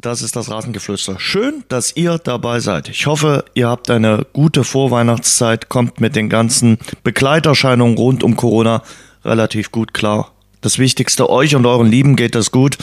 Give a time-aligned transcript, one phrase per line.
[0.00, 1.16] das ist das Rasengeflüster.
[1.18, 2.88] Schön, dass ihr dabei seid.
[2.88, 8.82] Ich hoffe, ihr habt eine gute Vorweihnachtszeit, kommt mit den ganzen Begleiterscheinungen rund um Corona
[9.24, 10.32] relativ gut klar.
[10.62, 12.76] Das Wichtigste, euch und euren Lieben geht es gut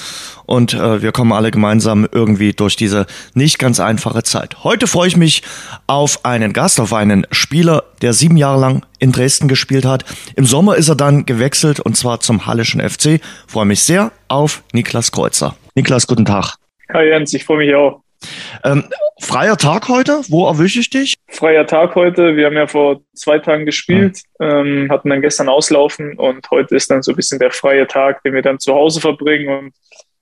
[0.48, 3.06] und äh, wir kommen alle gemeinsam irgendwie durch diese
[3.36, 4.64] nicht ganz einfache Zeit.
[4.64, 5.44] Heute freue ich mich
[5.86, 10.06] auf einen Gast, auf einen Spieler, der sieben Jahre lang in Dresden gespielt hat.
[10.36, 13.22] Im Sommer ist er dann gewechselt und zwar zum Hallischen FC.
[13.46, 15.56] Freue mich sehr auf Niklas Kreuzer.
[15.76, 16.58] Niklas, guten Tag.
[16.94, 18.02] Hi Jens, ich freue mich auch.
[18.64, 18.86] Ähm,
[19.20, 21.16] freier Tag heute, wo erwische ich dich?
[21.28, 22.38] Freier Tag heute.
[22.38, 26.90] Wir haben ja vor zwei Tagen gespielt, ähm, hatten dann gestern auslaufen und heute ist
[26.90, 29.50] dann so ein bisschen der freie Tag, den wir dann zu Hause verbringen.
[29.50, 29.74] Und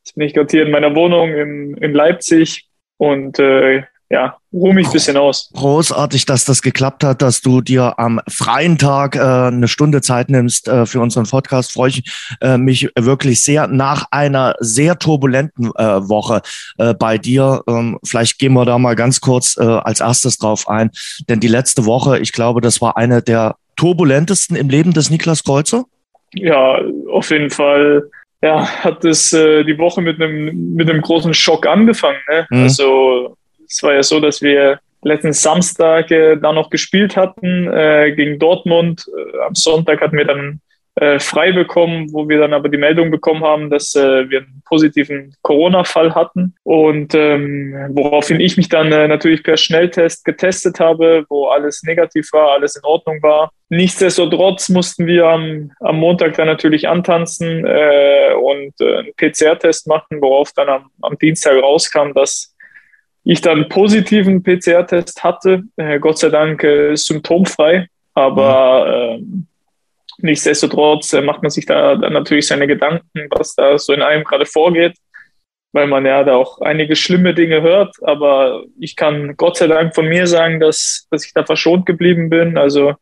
[0.03, 4.73] jetzt bin ich gerade hier in meiner Wohnung in, in Leipzig und äh, ja, ruhe
[4.73, 5.49] mich ein bisschen aus.
[5.53, 10.29] Großartig, dass das geklappt hat, dass du dir am freien Tag äh, eine Stunde Zeit
[10.29, 11.73] nimmst äh, für unseren Podcast.
[11.73, 12.03] Freue ich
[12.39, 16.41] äh, mich wirklich sehr nach einer sehr turbulenten äh, Woche
[16.77, 17.63] äh, bei dir.
[17.67, 20.91] Ähm, vielleicht gehen wir da mal ganz kurz äh, als erstes drauf ein.
[21.27, 25.43] Denn die letzte Woche, ich glaube, das war eine der turbulentesten im Leben des Niklas
[25.43, 25.85] Kreuzer.
[26.33, 26.77] Ja,
[27.11, 28.03] auf jeden Fall
[28.43, 32.19] ja, hat es äh, die Woche mit einem mit einem großen Schock angefangen.
[32.29, 32.45] Ne?
[32.51, 32.63] Mhm.
[32.63, 33.35] Also
[33.67, 38.39] es war ja so, dass wir letzten Samstag äh, da noch gespielt hatten äh, gegen
[38.39, 39.05] Dortmund.
[39.15, 40.61] Äh, am Sonntag hatten wir dann
[40.95, 44.63] äh, frei bekommen, wo wir dann aber die Meldung bekommen haben, dass äh, wir einen
[44.65, 51.25] positiven Corona-Fall hatten und ähm, woraufhin ich mich dann äh, natürlich per Schnelltest getestet habe,
[51.27, 53.51] wo alles negativ war, alles in Ordnung war.
[53.67, 60.69] Nichtsdestotrotz mussten wir am, am Montag dann natürlich antanzen und einen PCR-Test machen, worauf dann
[60.69, 62.54] am, am Dienstag rauskam, dass
[63.25, 69.23] ich dann positiven PCR-Test hatte, äh, Gott sei Dank äh, symptomfrei, aber äh,
[70.19, 74.23] nichtsdestotrotz äh, macht man sich da dann natürlich seine Gedanken, was da so in einem
[74.23, 74.97] gerade vorgeht,
[75.73, 79.95] weil man ja da auch einige schlimme Dinge hört, aber ich kann Gott sei Dank
[79.95, 82.93] von mir sagen, dass, dass ich da verschont geblieben bin, also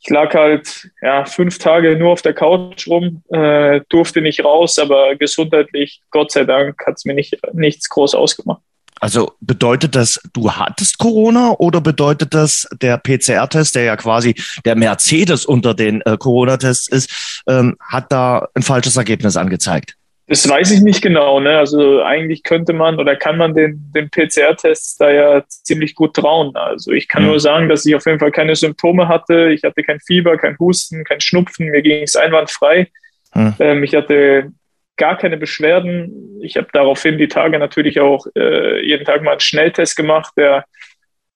[0.00, 4.78] ich lag halt ja fünf Tage nur auf der Couch rum, äh, durfte nicht raus,
[4.78, 8.62] aber gesundheitlich, Gott sei Dank, hat es mir nicht, nichts groß ausgemacht.
[9.00, 14.76] Also bedeutet das, du hattest Corona oder bedeutet das, der PCR-Test, der ja quasi der
[14.76, 19.94] Mercedes unter den äh, Corona-Tests ist, ähm, hat da ein falsches Ergebnis angezeigt?
[20.28, 21.40] Das weiß ich nicht genau.
[21.40, 21.56] Ne?
[21.56, 26.54] Also eigentlich könnte man oder kann man den, den PCR-Tests da ja ziemlich gut trauen.
[26.54, 27.30] Also ich kann mhm.
[27.30, 29.50] nur sagen, dass ich auf jeden Fall keine Symptome hatte.
[29.52, 31.70] Ich hatte kein Fieber, kein Husten, kein Schnupfen.
[31.70, 32.88] Mir ging es einwandfrei.
[33.34, 33.54] Mhm.
[33.58, 34.52] Ähm, ich hatte
[34.98, 36.38] gar keine Beschwerden.
[36.42, 40.64] Ich habe daraufhin die Tage natürlich auch äh, jeden Tag mal einen Schnelltest gemacht, der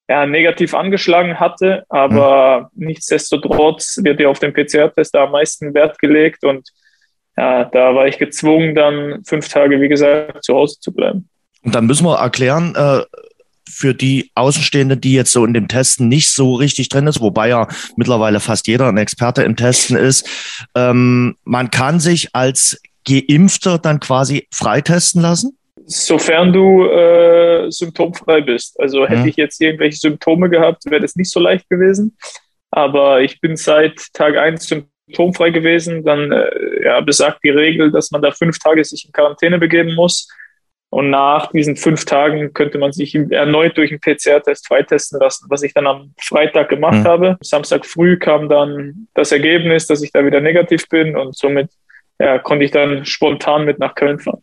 [0.09, 2.89] ja, negativ angeschlagen hatte, aber mhm.
[2.89, 6.69] nichtsdestotrotz wird ja auf den PCR-Test da am meisten Wert gelegt und
[7.37, 11.31] ja, da war ich gezwungen, dann fünf Tage, wie gesagt, zu Hause zu bleiben.
[11.63, 13.05] Und dann müssen wir erklären, äh,
[13.71, 17.49] für die Außenstehenden, die jetzt so in dem Testen nicht so richtig drin ist, wobei
[17.49, 20.29] ja mittlerweile fast jeder ein Experte im Testen ist,
[20.75, 25.59] ähm, man kann sich als Geimpfter dann quasi freitesten lassen?
[25.87, 28.79] Sofern du äh, symptomfrei bist.
[28.81, 29.27] Also hätte ja.
[29.27, 32.17] ich jetzt irgendwelche Symptome gehabt, wäre das nicht so leicht gewesen.
[32.71, 36.05] Aber ich bin seit Tag 1 symptomfrei gewesen.
[36.05, 39.95] Dann äh, ja, besagt die Regel, dass man da fünf Tage sich in Quarantäne begeben
[39.95, 40.29] muss.
[40.93, 45.63] Und nach diesen fünf Tagen könnte man sich erneut durch einen PCR-Test freitesten lassen, was
[45.63, 47.05] ich dann am Freitag gemacht mhm.
[47.05, 47.39] habe.
[47.41, 51.71] Samstag früh kam dann das Ergebnis, dass ich da wieder negativ bin und somit
[52.19, 54.43] ja, konnte ich dann spontan mit nach Köln fahren.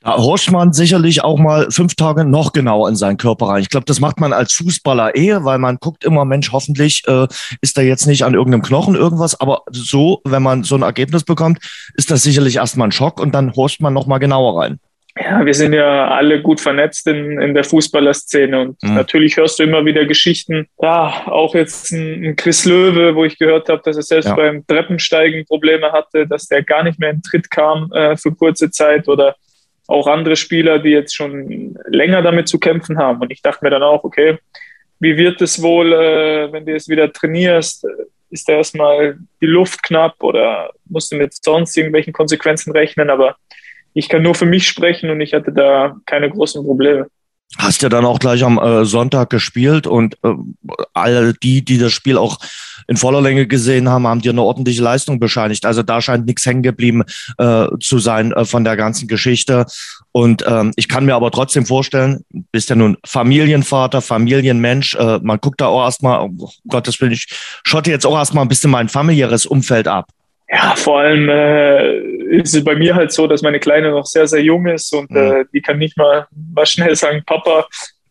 [0.00, 3.62] Da horcht man sicherlich auch mal fünf Tage noch genauer in seinen Körper rein.
[3.62, 7.26] Ich glaube, das macht man als Fußballer eh, weil man guckt immer, Mensch, hoffentlich äh,
[7.60, 9.40] ist da jetzt nicht an irgendeinem Knochen irgendwas.
[9.40, 11.58] Aber so, wenn man so ein Ergebnis bekommt,
[11.94, 14.78] ist das sicherlich erstmal ein Schock und dann horcht man noch mal genauer rein
[15.18, 18.94] ja, wir sind ja alle gut vernetzt in, in der Fußballerszene und mhm.
[18.94, 20.68] natürlich hörst du immer wieder Geschichten.
[20.80, 24.34] Ja, auch jetzt ein, ein Chris Löwe, wo ich gehört habe, dass er selbst ja.
[24.34, 28.70] beim Treppensteigen Probleme hatte, dass der gar nicht mehr in Tritt kam äh, für kurze
[28.70, 29.36] Zeit oder
[29.86, 33.20] auch andere Spieler, die jetzt schon länger damit zu kämpfen haben.
[33.20, 34.38] Und ich dachte mir dann auch, okay,
[35.00, 37.86] wie wird es wohl, äh, wenn du jetzt wieder trainierst?
[38.28, 43.08] Ist da erstmal die Luft knapp oder musst du mit sonst irgendwelchen Konsequenzen rechnen?
[43.08, 43.36] Aber
[43.96, 47.06] ich kann nur für mich sprechen und ich hatte da keine großen Probleme.
[47.56, 50.34] Hast ja dann auch gleich am äh, Sonntag gespielt und äh,
[50.92, 52.38] alle die, die das Spiel auch
[52.88, 55.64] in voller Länge gesehen haben, haben dir eine ordentliche Leistung bescheinigt.
[55.64, 57.04] Also da scheint nichts hängen geblieben
[57.38, 59.64] äh, zu sein äh, von der ganzen Geschichte.
[60.12, 62.22] Und ähm, ich kann mir aber trotzdem vorstellen,
[62.52, 67.28] bist ja nun Familienvater, Familienmensch, äh, man guckt da auch erstmal, oh Gottes Willen, ich
[67.64, 70.10] schotte jetzt auch erstmal ein bisschen mein familiäres Umfeld ab.
[70.48, 74.26] Ja, vor allem äh, ist es bei mir halt so, dass meine Kleine noch sehr,
[74.26, 75.16] sehr jung ist und mhm.
[75.16, 77.66] äh, die kann nicht mal, mal schnell sagen, Papa,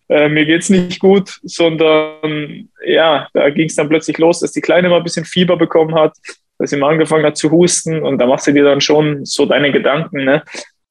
[0.09, 4.61] äh, mir geht's nicht gut, sondern ja, da ging es dann plötzlich los, dass die
[4.61, 6.13] Kleine mal ein bisschen Fieber bekommen hat,
[6.59, 9.45] dass sie mal angefangen hat zu husten und da machst du dir dann schon so
[9.45, 10.43] deine Gedanken, ne?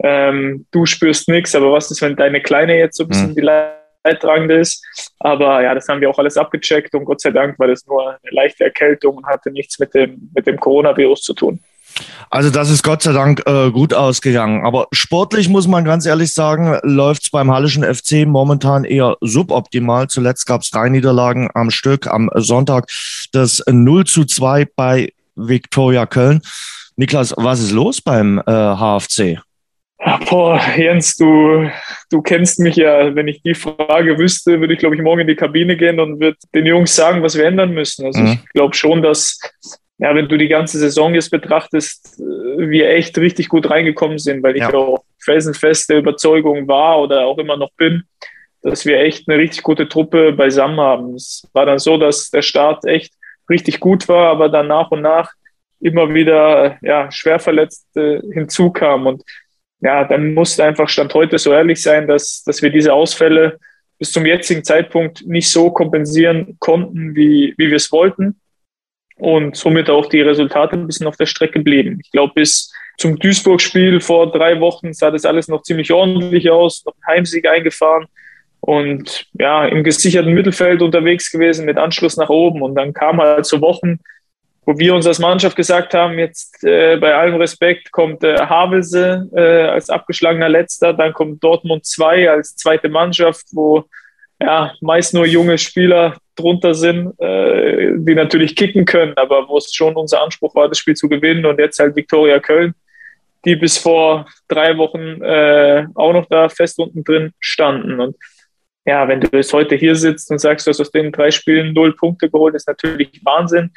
[0.03, 3.35] Ähm, du spürst nichts, aber was ist, wenn deine Kleine jetzt so ein bisschen mhm.
[3.37, 3.49] die
[4.05, 4.85] Leidtragende ist?
[5.21, 8.11] Aber ja, das haben wir auch alles abgecheckt und Gott sei Dank war das nur
[8.11, 11.61] eine leichte Erkältung und hatte nichts mit dem, mit dem Coronavirus zu tun.
[12.31, 14.65] Also das ist Gott sei Dank äh, gut ausgegangen.
[14.65, 20.09] Aber sportlich muss man ganz ehrlich sagen, läuft es beim Hallischen FC momentan eher suboptimal.
[20.09, 22.07] Zuletzt gab es drei Niederlagen am Stück.
[22.07, 22.89] Am Sonntag
[23.33, 26.43] das 0 zu 2 bei Viktoria Köln.
[26.97, 29.41] Niklas, was ist los beim äh, HFC?
[30.29, 31.71] boah, Jens, du,
[32.11, 33.15] du kennst mich ja.
[33.15, 36.21] Wenn ich die Frage wüsste, würde ich, glaube ich, morgen in die Kabine gehen und
[36.21, 38.07] würde den Jungs sagen, was wir ändern müssen.
[38.07, 38.27] Also mhm.
[38.27, 39.39] ich glaube schon, dass
[39.99, 44.43] ja, wenn du die ganze Saison jetzt betrachtest, äh, wir echt richtig gut reingekommen sind,
[44.43, 44.75] weil ich ja.
[44.75, 48.05] auch felsenfeste Überzeugung war oder auch immer noch bin,
[48.63, 51.15] dass wir echt eine richtig gute Truppe beisammen haben.
[51.15, 53.15] Es war dann so, dass der Start echt
[53.49, 55.33] richtig gut war, aber dann nach und nach
[55.81, 59.07] immer wieder ja, Schwerverletzte hinzukamen.
[59.07, 59.23] Und
[59.81, 63.59] ja, dann musste einfach Stand heute so ehrlich sein, dass, dass wir diese Ausfälle
[63.99, 68.41] bis zum jetzigen Zeitpunkt nicht so kompensieren konnten, wie, wie wir es wollten
[69.17, 72.01] und somit auch die Resultate ein bisschen auf der Strecke blieben.
[72.03, 76.85] Ich glaube, bis zum Duisburg-Spiel vor drei Wochen sah das alles noch ziemlich ordentlich aus,
[76.85, 78.07] noch ein Heimsieg eingefahren
[78.61, 82.63] und ja, im gesicherten Mittelfeld unterwegs gewesen mit Anschluss nach oben.
[82.63, 83.99] Und dann kam halt so Wochen,
[84.65, 89.29] wo wir uns als Mannschaft gesagt haben, jetzt äh, bei allem Respekt kommt äh, Havelse
[89.35, 93.85] äh, als abgeschlagener Letzter, dann kommt Dortmund 2 als zweite Mannschaft, wo
[94.45, 99.73] ja meist nur junge Spieler drunter sind, äh, die natürlich kicken können, aber wo es
[99.73, 102.75] schon unser Anspruch war, das Spiel zu gewinnen und jetzt halt Viktoria Köln,
[103.45, 108.01] die bis vor drei Wochen äh, auch noch da fest unten drin standen.
[108.01, 108.17] Und
[108.85, 111.73] ja, wenn du jetzt heute hier sitzt und sagst, du hast aus den drei Spielen
[111.73, 113.71] null Punkte geholt, ist natürlich Wahnsinn.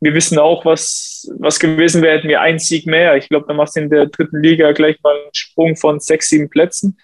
[0.00, 3.16] Wir wissen auch, was, was gewesen wäre, hätten wir einen Sieg mehr.
[3.16, 6.30] Ich glaube, da machst du in der dritten Liga gleich mal einen Sprung von sechs,
[6.30, 6.98] sieben Plätzen.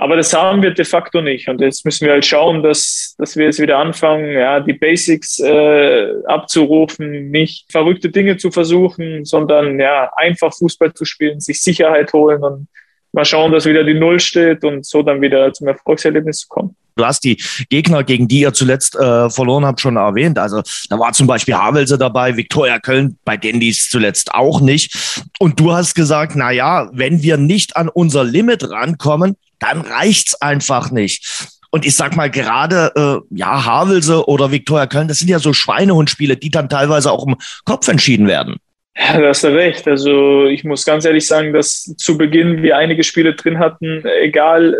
[0.00, 1.46] Aber das haben wir de facto nicht.
[1.50, 5.38] Und jetzt müssen wir halt schauen, dass, dass wir jetzt wieder anfangen, ja, die Basics
[5.40, 12.14] äh, abzurufen, nicht verrückte Dinge zu versuchen, sondern ja, einfach Fußball zu spielen, sich Sicherheit
[12.14, 12.68] holen und
[13.12, 16.74] mal schauen, dass wieder die Null steht und so dann wieder zum Erfolgserlebnis zu kommen.
[16.96, 17.36] Du hast die
[17.68, 20.38] Gegner, gegen die ihr zuletzt äh, verloren habt, schon erwähnt.
[20.38, 25.22] Also da war zum Beispiel Havelse dabei, Viktoria Köln, bei denen dies zuletzt auch nicht.
[25.38, 30.40] Und du hast gesagt, na ja, wenn wir nicht an unser Limit rankommen, dann reicht's
[30.40, 31.48] einfach nicht.
[31.70, 35.52] Und ich sag mal, gerade äh, ja, Havelse oder Viktoria Köln, das sind ja so
[35.52, 38.56] Schweinehundspiele, die dann teilweise auch im Kopf entschieden werden.
[38.96, 39.86] Ja, da hast du recht.
[39.86, 44.76] Also ich muss ganz ehrlich sagen, dass zu Beginn wir einige Spiele drin hatten, egal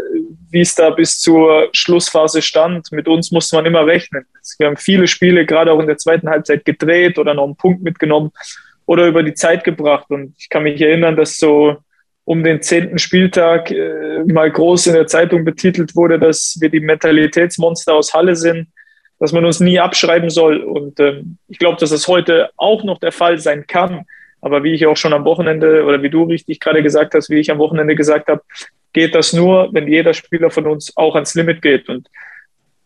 [0.51, 4.25] wie es da bis zur Schlussphase stand, mit uns musste man immer rechnen.
[4.59, 7.83] Wir haben viele Spiele gerade auch in der zweiten Halbzeit gedreht oder noch einen Punkt
[7.83, 8.33] mitgenommen
[8.85, 10.07] oder über die Zeit gebracht.
[10.11, 11.77] Und ich kann mich erinnern, dass so
[12.31, 16.79] um den zehnten Spieltag äh, mal groß in der Zeitung betitelt wurde, dass wir die
[16.79, 18.69] Mentalitätsmonster aus Halle sind,
[19.19, 20.59] dass man uns nie abschreiben soll.
[20.59, 24.05] Und ähm, ich glaube, dass das heute auch noch der Fall sein kann.
[24.41, 27.41] Aber wie ich auch schon am Wochenende oder wie du richtig gerade gesagt hast, wie
[27.41, 28.43] ich am Wochenende gesagt habe,
[28.93, 31.89] geht das nur, wenn jeder Spieler von uns auch ans Limit geht.
[31.89, 32.07] Und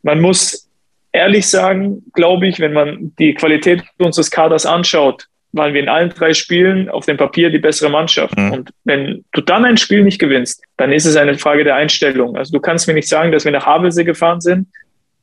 [0.02, 0.70] man muss
[1.12, 6.10] ehrlich sagen, glaube ich, wenn man die Qualität unseres Kaders anschaut, waren wir in allen
[6.10, 8.36] drei Spielen auf dem Papier die bessere Mannschaft.
[8.36, 8.52] Mhm.
[8.52, 12.36] Und wenn du dann ein Spiel nicht gewinnst, dann ist es eine Frage der Einstellung.
[12.36, 14.66] Also du kannst mir nicht sagen, dass wir nach Havelsee gefahren sind,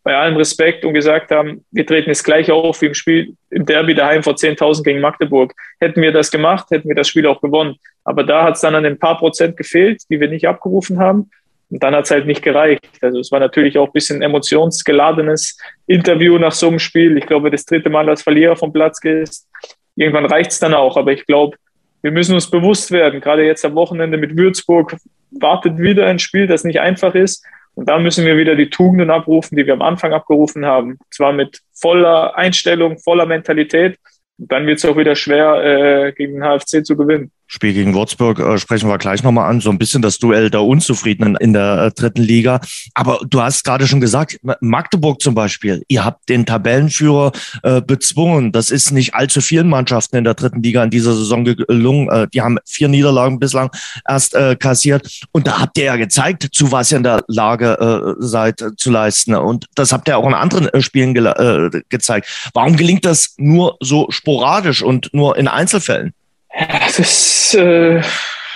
[0.03, 3.65] bei allem Respekt und gesagt haben, wir treten jetzt gleich auf wie im Spiel im
[3.65, 5.53] Derby daheim vor 10.000 gegen Magdeburg.
[5.79, 7.75] Hätten wir das gemacht, hätten wir das Spiel auch gewonnen.
[8.05, 11.29] Aber da hat es dann an ein paar Prozent gefehlt, die wir nicht abgerufen haben.
[11.69, 12.89] Und dann hat es halt nicht gereicht.
[13.01, 15.57] Also es war natürlich auch ein bisschen emotionsgeladenes
[15.87, 17.17] Interview nach so einem Spiel.
[17.17, 19.47] Ich glaube, das dritte Mal als Verlierer vom Platz gehst
[19.95, 20.97] irgendwann reicht es dann auch.
[20.97, 21.57] Aber ich glaube,
[22.01, 24.97] wir müssen uns bewusst werden, gerade jetzt am Wochenende mit Würzburg
[25.31, 27.45] wartet wieder ein Spiel, das nicht einfach ist.
[27.73, 30.97] Und da müssen wir wieder die Tugenden abrufen, die wir am Anfang abgerufen haben.
[31.09, 33.97] Zwar mit voller Einstellung, voller Mentalität.
[34.37, 37.31] Und dann wird es auch wieder schwer, äh, gegen den HFC zu gewinnen.
[37.53, 39.59] Spiel gegen Würzburg äh, sprechen wir gleich nochmal an.
[39.59, 42.61] So ein bisschen das Duell der Unzufriedenen in der äh, dritten Liga.
[42.93, 48.53] Aber du hast gerade schon gesagt, Magdeburg zum Beispiel, ihr habt den Tabellenführer äh, bezwungen.
[48.53, 52.09] Das ist nicht allzu vielen Mannschaften in der dritten Liga in dieser Saison gelungen.
[52.09, 53.69] Äh, die haben vier Niederlagen bislang
[54.07, 55.21] erst äh, kassiert.
[55.33, 58.77] Und da habt ihr ja gezeigt, zu was ihr in der Lage äh, seid äh,
[58.77, 59.35] zu leisten.
[59.35, 62.49] Und das habt ihr auch in anderen äh, Spielen ge äh, gezeigt.
[62.53, 66.13] Warum gelingt das nur so sporadisch und nur in Einzelfällen?
[66.53, 68.01] Ja, das ist, äh,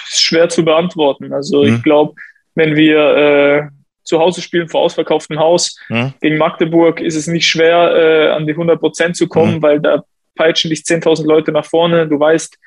[0.06, 1.34] schwer zu beantworten.
[1.34, 1.76] Also mhm.
[1.76, 2.16] ich glaube,
[2.56, 3.68] wenn wir äh,
[4.04, 6.14] zu Hause spielen vor ausverkauftem Haus mhm.
[6.22, 9.62] gegen Magdeburg, ist es nicht schwer, äh, an die 100 Prozent zu kommen, mhm.
[9.62, 10.04] weil da
[10.36, 12.08] peitschen dich 10.000 Leute nach vorne.
[12.08, 12.58] Du weißt,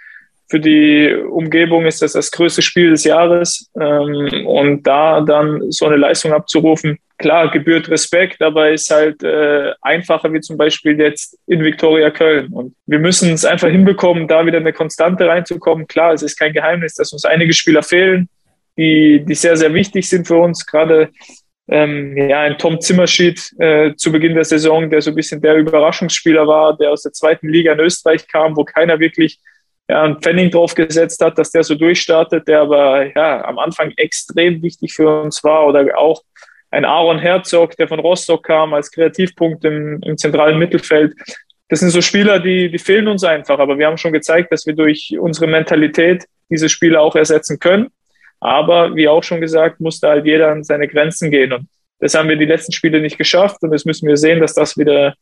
[0.48, 3.70] für die Umgebung ist das das größte Spiel des Jahres.
[3.78, 9.72] Ähm, und da dann so eine Leistung abzurufen, klar, gebührt Respekt, aber ist halt äh,
[9.82, 12.52] einfacher wie zum Beispiel jetzt in Viktoria Köln.
[12.52, 15.86] Und wir müssen es einfach hinbekommen, da wieder eine Konstante reinzukommen.
[15.86, 18.28] Klar, es ist kein Geheimnis, dass uns einige Spieler fehlen,
[18.78, 20.64] die, die sehr, sehr wichtig sind für uns.
[20.64, 21.10] Gerade
[21.70, 25.56] ähm, ja, ein Tom Zimmerschied äh, zu Beginn der Saison, der so ein bisschen der
[25.56, 29.38] Überraschungsspieler war, der aus der zweiten Liga in Österreich kam, wo keiner wirklich
[29.88, 33.92] ja, ein Pfennig drauf gesetzt hat, dass der so durchstartet, der aber ja, am Anfang
[33.96, 35.66] extrem wichtig für uns war.
[35.66, 36.22] Oder auch
[36.70, 41.14] ein Aaron Herzog, der von Rostock kam als Kreativpunkt im, im zentralen Mittelfeld.
[41.68, 43.58] Das sind so Spieler, die, die fehlen uns einfach.
[43.58, 47.88] Aber wir haben schon gezeigt, dass wir durch unsere Mentalität diese Spieler auch ersetzen können.
[48.40, 51.52] Aber wie auch schon gesagt, musste halt jeder an seine Grenzen gehen.
[51.52, 51.66] Und
[51.98, 53.62] das haben wir die letzten Spiele nicht geschafft.
[53.62, 55.14] Und das müssen wir sehen, dass das wieder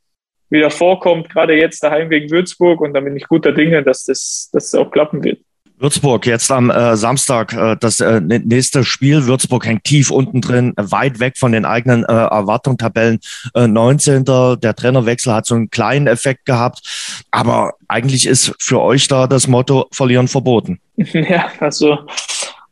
[0.50, 2.80] wieder vorkommt, gerade jetzt daheim gegen Würzburg.
[2.80, 5.38] Und da bin ich guter Dinge, dass das, dass das auch klappen wird.
[5.78, 9.26] Würzburg jetzt am äh, Samstag äh, das äh, nächste Spiel.
[9.26, 12.78] Würzburg hängt tief unten drin, weit weg von den eigenen äh, Erwartungen.
[12.78, 13.20] Tabellen
[13.54, 14.24] äh, 19.
[14.24, 19.48] Der Trainerwechsel hat so einen kleinen Effekt gehabt, aber eigentlich ist für euch da das
[19.48, 20.80] Motto verlieren verboten.
[21.12, 21.98] Ja, also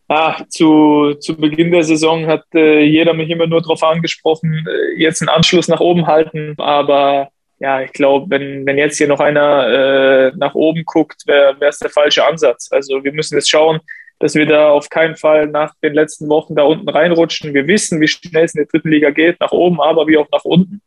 [0.08, 5.00] ah, zu, zu Beginn der Saison hat äh, jeder mich immer nur darauf angesprochen, äh,
[5.00, 7.28] jetzt einen Anschluss nach oben halten, aber
[7.64, 11.78] ja, ich glaube, wenn, wenn jetzt hier noch einer äh, nach oben guckt, wäre es
[11.78, 12.68] der falsche Ansatz.
[12.70, 13.80] Also wir müssen jetzt schauen,
[14.18, 17.54] dass wir da auf keinen Fall nach den letzten Wochen da unten reinrutschen.
[17.54, 20.28] Wir wissen, wie schnell es in der dritten Liga geht, nach oben, aber wie auch
[20.30, 20.82] nach unten.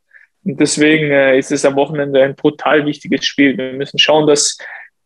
[0.46, 3.58] Und deswegen äh, ist es am Wochenende ein brutal wichtiges Spiel.
[3.58, 4.60] Wir müssen schauen, dass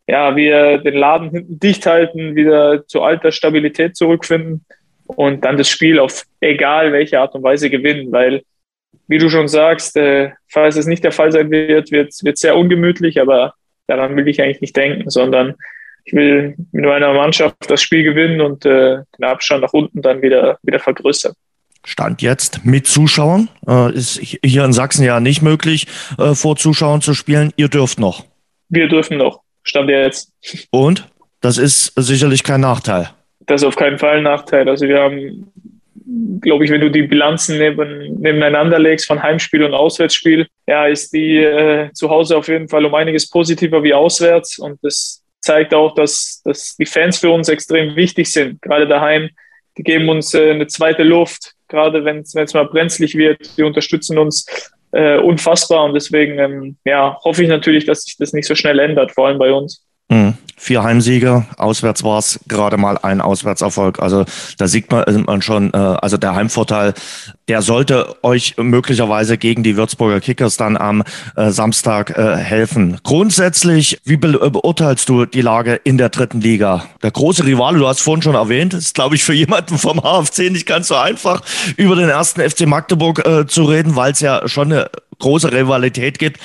[0.06, 4.66] ja, wir den Laden hinten dicht halten, wieder zu alter Stabilität zurückfinden
[5.06, 8.42] und dann das Spiel auf egal welche Art und Weise gewinnen, weil
[9.08, 12.56] wie du schon sagst, äh, falls es nicht der Fall sein wird, wird es sehr
[12.56, 13.54] ungemütlich, aber
[13.86, 15.54] daran will ich eigentlich nicht denken, sondern
[16.04, 20.22] ich will mit meiner Mannschaft das Spiel gewinnen und äh, den Abstand nach unten dann
[20.22, 21.34] wieder, wieder vergrößern.
[21.84, 23.48] Stand jetzt mit Zuschauern.
[23.66, 25.86] Äh, ist hier in Sachsen ja nicht möglich,
[26.18, 27.52] äh, vor Zuschauern zu spielen.
[27.56, 28.24] Ihr dürft noch.
[28.68, 29.42] Wir dürfen noch.
[29.64, 30.32] Stand jetzt.
[30.70, 31.08] Und?
[31.40, 33.10] Das ist sicherlich kein Nachteil.
[33.40, 34.68] Das ist auf keinen Fall ein Nachteil.
[34.68, 35.52] Also wir haben
[36.40, 41.12] glaube ich, wenn du die Bilanzen neben, nebeneinander legst von Heimspiel und Auswärtsspiel, ja, ist
[41.12, 44.58] die äh, zu Hause auf jeden Fall um einiges positiver wie auswärts.
[44.58, 48.62] Und das zeigt auch, dass, dass die Fans für uns extrem wichtig sind.
[48.62, 49.30] Gerade daheim,
[49.76, 53.56] die geben uns äh, eine zweite Luft, gerade wenn es mal brenzlig wird.
[53.56, 54.46] Die unterstützen uns
[54.92, 55.84] äh, unfassbar.
[55.84, 59.28] Und deswegen ähm, ja, hoffe ich natürlich, dass sich das nicht so schnell ändert, vor
[59.28, 59.84] allem bei uns.
[60.12, 60.34] Mhm.
[60.56, 63.98] Vier Heimsiege, auswärts war es gerade mal ein Auswärtserfolg.
[63.98, 64.24] Also
[64.58, 66.94] da sieht man, äh, man schon, äh, also der Heimvorteil,
[67.48, 71.02] der sollte euch möglicherweise gegen die Würzburger Kickers dann am
[71.34, 72.98] äh, Samstag helfen.
[73.02, 76.84] Grundsätzlich, wie beurteilst du die Lage in der dritten Liga?
[77.02, 80.50] Der große Rivale, du hast vorhin schon erwähnt, ist, glaube ich, für jemanden vom HFC
[80.50, 81.42] nicht ganz so einfach,
[81.76, 86.20] über den ersten FC Magdeburg äh, zu reden, weil es ja schon eine große Rivalität
[86.20, 86.40] gibt.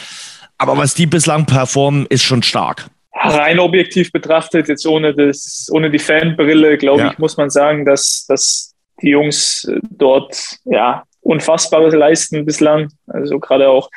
[0.58, 5.90] Aber was die bislang performen, ist schon stark rein objektiv betrachtet, jetzt ohne, das, ohne
[5.90, 7.12] die Fanbrille, glaube ja.
[7.12, 12.90] ich, muss man sagen, dass, dass die Jungs dort ja, Unfassbares leisten bislang.
[13.08, 13.90] Also gerade auch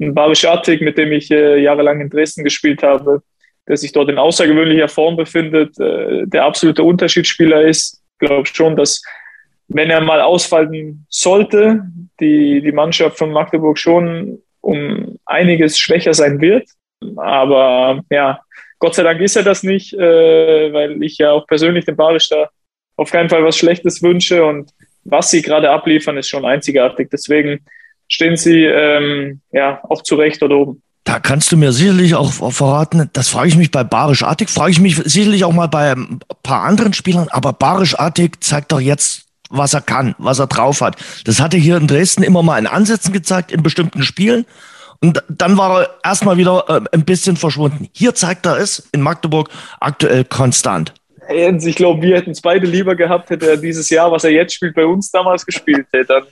[0.00, 3.22] ein Barisch Artig, mit dem ich äh, jahrelang in Dresden gespielt habe,
[3.68, 8.02] der sich dort in außergewöhnlicher Form befindet, äh, der absolute Unterschiedsspieler ist.
[8.14, 9.02] Ich glaube schon, dass
[9.68, 11.82] wenn er mal ausfallen sollte,
[12.18, 16.68] die, die Mannschaft von Magdeburg schon um einiges schwächer sein wird.
[17.16, 18.40] Aber ja,
[18.80, 22.28] Gott sei Dank ist er das nicht, äh, weil ich ja auch persönlich dem Barisch
[22.30, 22.48] da
[22.96, 24.70] auf keinen Fall was Schlechtes wünsche und
[25.04, 27.08] was sie gerade abliefern, ist schon einzigartig.
[27.10, 27.60] Deswegen
[28.08, 30.82] stehen sie ähm, ja auch zu Recht dort oben.
[31.04, 34.72] Da kannst du mir sicherlich auch verraten, das frage ich mich bei Barisch Artig, frage
[34.72, 38.80] ich mich sicherlich auch mal bei ein paar anderen Spielern, aber Barisch Artig zeigt doch
[38.80, 40.96] jetzt, was er kann, was er drauf hat.
[41.24, 44.46] Das hat er hier in Dresden immer mal in Ansätzen gezeigt, in bestimmten Spielen.
[45.02, 47.88] Und dann war er erstmal wieder äh, ein bisschen verschwunden.
[47.92, 49.48] Hier zeigt er es in Magdeburg
[49.80, 50.92] aktuell konstant.
[51.30, 54.30] Jens, ich glaube, wir hätten es beide lieber gehabt, hätte er dieses Jahr, was er
[54.30, 56.06] jetzt spielt, bei uns damals gespielt hätte.
[56.06, 56.24] Dann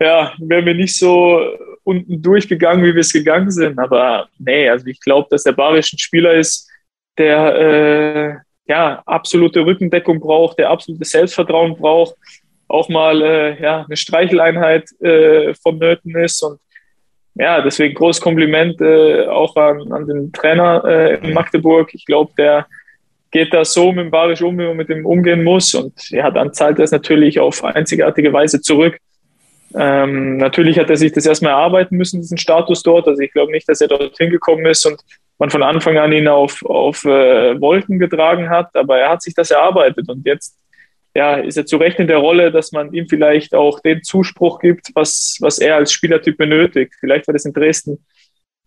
[0.00, 1.40] ja, wären wir nicht so
[1.84, 3.78] unten durchgegangen, wie wir es gegangen sind.
[3.78, 6.68] Aber nee, also ich glaube, dass der Barisch Spieler ist,
[7.16, 8.34] der äh,
[8.66, 12.16] ja absolute Rückendeckung braucht, der absolutes Selbstvertrauen braucht,
[12.66, 16.42] auch mal äh, ja, eine Streicheleinheit äh, vonnöten ist.
[16.42, 16.58] Und
[17.34, 21.92] ja, deswegen großes Kompliment äh, auch an, an den Trainer äh, in Magdeburg.
[21.92, 22.66] Ich glaube, der
[23.30, 25.74] geht da so mit dem Barisch um, wie man mit dem umgehen muss.
[25.74, 28.98] Und ja, dann zahlt er es natürlich auf einzigartige Weise zurück.
[29.74, 33.08] Ähm, natürlich hat er sich das erstmal erarbeiten müssen, diesen Status dort.
[33.08, 35.00] Also ich glaube nicht, dass er dort hingekommen ist und
[35.38, 39.34] man von Anfang an ihn auf, auf äh, Wolken getragen hat, aber er hat sich
[39.34, 40.56] das erarbeitet und jetzt
[41.14, 44.58] ja, ist er zu Recht in der Rolle, dass man ihm vielleicht auch den Zuspruch
[44.58, 46.94] gibt, was, was er als Spielertyp benötigt.
[46.98, 48.04] Vielleicht war das in Dresden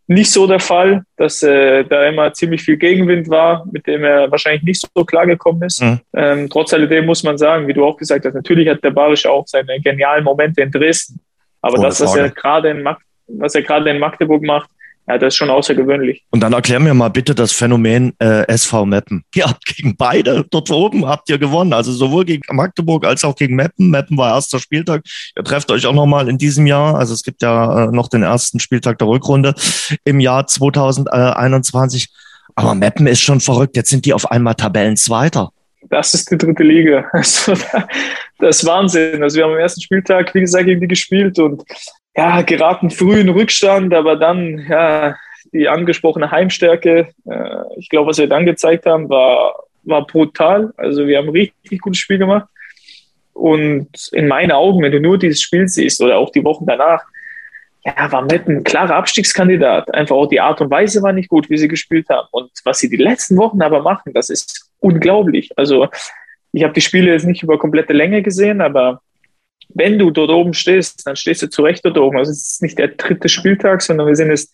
[0.08, 4.32] nicht so der Fall, dass äh, da immer ziemlich viel Gegenwind war, mit dem er
[4.32, 5.82] wahrscheinlich nicht so klar gekommen ist.
[5.82, 6.00] Mhm.
[6.16, 9.26] Ähm, trotz alledem muss man sagen, wie du auch gesagt hast, natürlich hat der Barisch
[9.26, 11.20] auch seine genialen Momente in Dresden.
[11.62, 12.88] Aber Ohne das, was er gerade in,
[13.28, 14.70] was er gerade in Magdeburg macht,
[15.08, 16.26] ja, das ist schon außergewöhnlich.
[16.32, 19.24] Und dann erklär mir mal bitte das Phänomen äh, SV Meppen.
[19.36, 23.36] Ihr habt gegen beide dort oben habt ihr gewonnen, also sowohl gegen Magdeburg als auch
[23.36, 23.90] gegen Meppen.
[23.90, 25.04] Meppen war erster Spieltag.
[25.38, 26.96] Ihr trefft euch auch nochmal in diesem Jahr.
[26.96, 29.54] Also es gibt ja äh, noch den ersten Spieltag der Rückrunde
[30.04, 32.10] im Jahr 2021.
[32.56, 33.78] Aber Meppen ist schon verrückt.
[33.78, 35.52] Jetzt sind die auf einmal Tabellenzweiter.
[35.90, 37.06] Das ist die dritte Liga.
[37.14, 37.54] Also,
[38.40, 39.24] das ist Wahnsinn.
[39.24, 41.64] Also wir haben am ersten Spieltag, wie gesagt, gegen die gespielt und
[42.18, 45.16] ja, geraten früh in Rückstand, aber dann, ja,
[45.54, 50.74] die angesprochene Heimstärke, äh, ich glaube, was wir dann gezeigt haben, war, war brutal.
[50.78, 52.48] Also wir haben richtig gutes Spiel gemacht.
[53.34, 57.04] Und in meinen Augen, wenn du nur dieses Spiel siehst oder auch die Wochen danach,
[57.86, 59.94] ja, war mit ein klarer Abstiegskandidat.
[59.94, 62.28] Einfach auch die Art und Weise war nicht gut, wie sie gespielt haben.
[62.32, 65.52] Und was sie die letzten Wochen aber machen, das ist unglaublich.
[65.56, 65.88] Also
[66.52, 69.02] ich habe die Spiele jetzt nicht über komplette Länge gesehen, aber
[69.70, 72.18] wenn du dort oben stehst, dann stehst du zurecht dort oben.
[72.18, 74.54] Also es ist nicht der dritte Spieltag, sondern wir sind jetzt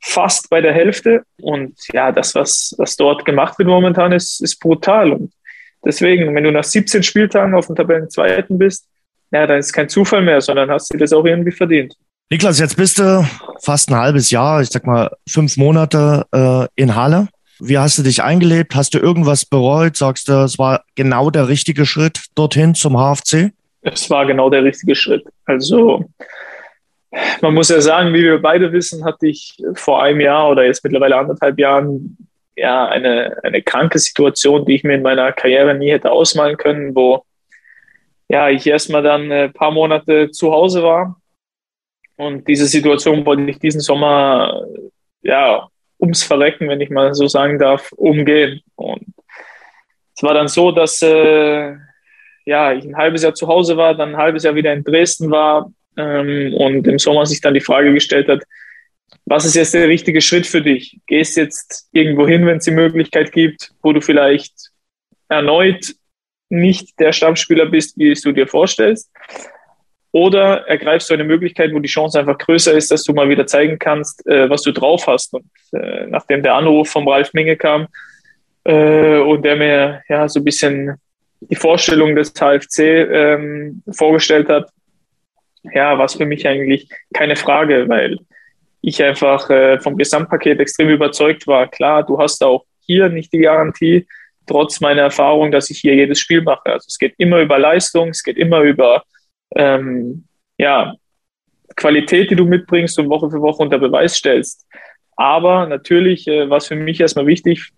[0.00, 1.22] fast bei der Hälfte.
[1.40, 5.12] Und ja, das, was, was dort gemacht wird momentan, ist, ist brutal.
[5.12, 5.32] Und
[5.84, 8.86] deswegen, wenn du nach 17 Spieltagen auf dem Tabellenzweiten bist,
[9.30, 11.94] ja, dann ist kein Zufall mehr, sondern hast du das auch irgendwie verdient.
[12.30, 13.26] Niklas, jetzt bist du
[13.62, 17.28] fast ein halbes Jahr, ich sag mal fünf Monate äh, in Halle.
[17.60, 18.74] Wie hast du dich eingelebt?
[18.74, 19.96] Hast du irgendwas bereut?
[19.96, 23.52] Sagst du, es war genau der richtige Schritt dorthin zum HFC?
[23.92, 25.24] Es war genau der richtige Schritt.
[25.44, 26.04] Also
[27.40, 30.84] man muss ja sagen, wie wir beide wissen, hatte ich vor einem Jahr oder jetzt
[30.84, 32.18] mittlerweile anderthalb Jahren
[32.56, 36.94] ja eine, eine kranke Situation, die ich mir in meiner Karriere nie hätte ausmalen können,
[36.94, 37.24] wo
[38.28, 41.20] ja ich erstmal dann ein paar Monate zu Hause war.
[42.16, 44.64] Und diese Situation wollte ich diesen Sommer
[45.22, 45.68] ja
[46.00, 48.60] ums Verrecken, wenn ich mal so sagen darf, umgehen.
[48.74, 49.06] Und
[50.14, 51.76] es war dann so, dass äh,
[52.48, 55.30] ja, ich ein halbes Jahr zu Hause war, dann ein halbes Jahr wieder in Dresden
[55.30, 58.42] war ähm, und im Sommer sich dann die Frage gestellt hat,
[59.26, 60.98] was ist jetzt der richtige Schritt für dich?
[61.06, 64.54] Gehst jetzt irgendwo hin, wenn es die Möglichkeit gibt, wo du vielleicht
[65.28, 65.94] erneut
[66.48, 69.10] nicht der Stammspieler bist, wie es du dir vorstellst?
[70.12, 73.46] Oder ergreifst du eine Möglichkeit, wo die Chance einfach größer ist, dass du mal wieder
[73.46, 75.34] zeigen kannst, äh, was du drauf hast?
[75.34, 77.88] Und äh, nachdem der Anruf vom Ralf Minge kam
[78.64, 80.98] äh, und der mir ja so ein bisschen
[81.40, 84.70] die Vorstellung des HFC ähm, vorgestellt hat,
[85.72, 88.18] ja, war es für mich eigentlich keine Frage, weil
[88.80, 91.68] ich einfach äh, vom Gesamtpaket extrem überzeugt war.
[91.68, 94.06] Klar, du hast auch hier nicht die Garantie,
[94.46, 96.72] trotz meiner Erfahrung, dass ich hier jedes Spiel mache.
[96.72, 99.04] Also es geht immer über Leistung, es geht immer über
[99.54, 100.24] ähm,
[100.58, 100.94] ja,
[101.76, 104.66] Qualität, die du mitbringst und Woche für Woche unter Beweis stellst.
[105.16, 107.72] Aber natürlich äh, war es für mich erstmal wichtig,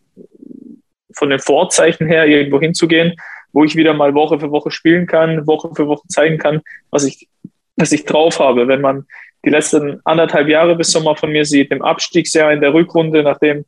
[1.15, 3.15] von den Vorzeichen her irgendwo hinzugehen,
[3.53, 6.61] wo ich wieder mal Woche für Woche spielen kann, Woche für Woche zeigen kann,
[6.91, 7.29] was ich,
[7.77, 8.69] was ich drauf habe.
[8.69, 9.07] Wenn man
[9.45, 13.65] die letzten anderthalb Jahre bis Sommer von mir sieht, im Abstiegsjahr in der Rückrunde, nachdem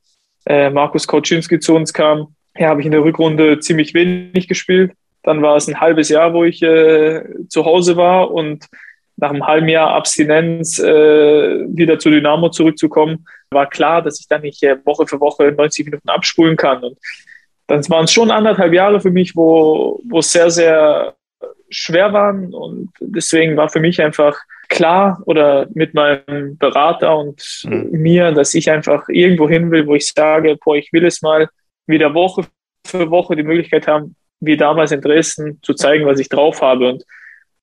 [0.47, 4.93] äh, Markus Kauczynski zu uns kam, ja, habe ich in der Rückrunde ziemlich wenig gespielt.
[5.23, 8.67] Dann war es ein halbes Jahr, wo ich äh, zu Hause war und
[9.17, 10.85] nach einem halben Jahr Abstinenz äh,
[11.69, 15.87] wieder zu Dynamo zurückzukommen, war klar, dass ich dann nicht äh, Woche für Woche 90
[15.87, 16.83] Minuten abspulen kann.
[16.83, 16.99] Und
[17.73, 21.15] dann waren es schon anderthalb Jahre für mich, wo, wo es sehr, sehr
[21.71, 22.53] schwer waren.
[22.53, 27.89] Und deswegen war für mich einfach klar oder mit meinem Berater und mhm.
[27.93, 31.49] mir, dass ich einfach irgendwo hin will, wo ich sage, boah, ich will es mal
[31.87, 32.45] wieder Woche
[32.87, 36.91] für Woche die Möglichkeit haben, wie damals in Dresden, zu zeigen, was ich drauf habe.
[36.91, 37.05] Und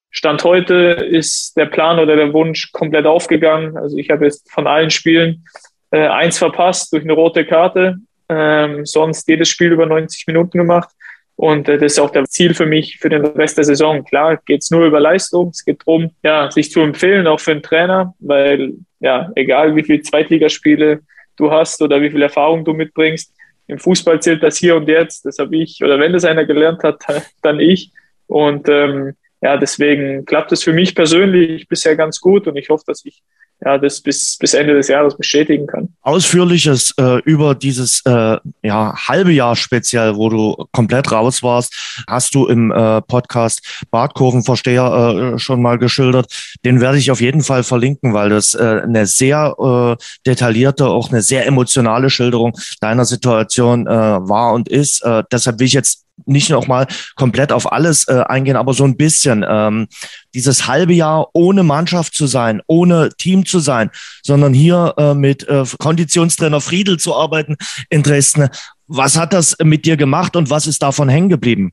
[0.10, 3.78] Stand heute ist der Plan oder der Wunsch komplett aufgegangen.
[3.78, 5.46] Also ich habe jetzt von allen Spielen
[5.92, 10.90] äh, eins verpasst durch eine rote Karte ähm, sonst jedes Spiel über 90 Minuten gemacht.
[11.36, 14.04] Und äh, das ist auch das Ziel für mich für den Rest der Saison.
[14.04, 15.50] Klar, geht es nur über Leistung.
[15.50, 19.84] Es geht darum, ja, sich zu empfehlen, auch für einen Trainer, weil ja, egal wie
[19.84, 21.00] viele Zweitligaspiele
[21.38, 23.34] du hast oder wie viel Erfahrung du mitbringst,
[23.68, 25.26] im Fußball zählt das hier und jetzt.
[25.26, 27.02] Das habe ich, oder wenn das einer gelernt hat,
[27.42, 27.92] dann ich.
[28.28, 32.84] Und ähm, ja, deswegen klappt es für mich persönlich bisher ganz gut und ich hoffe,
[32.86, 33.24] dass ich
[33.66, 35.90] ja, das bis, bis Ende des Jahres bestätigen kann.
[36.02, 42.36] Ausführliches äh, über dieses äh, ja, halbe Jahr speziell, wo du komplett raus warst, hast
[42.36, 46.32] du im äh, Podcast Bartkurvenversteher äh, schon mal geschildert.
[46.64, 51.12] Den werde ich auf jeden Fall verlinken, weil das äh, eine sehr äh, detaillierte, auch
[51.12, 55.04] eine sehr emotionale Schilderung deiner Situation äh, war und ist.
[55.04, 58.84] Äh, deshalb will ich jetzt nicht noch mal komplett auf alles äh, eingehen, aber so
[58.84, 59.88] ein bisschen ähm,
[60.34, 63.90] dieses halbe Jahr ohne Mannschaft zu sein, ohne Team zu sein,
[64.24, 67.58] sondern hier äh, mit äh, Konditionstrainer Friedel zu arbeiten
[67.90, 68.50] in Dresden.
[68.88, 71.72] Was hat das mit dir gemacht und was ist davon hängen geblieben?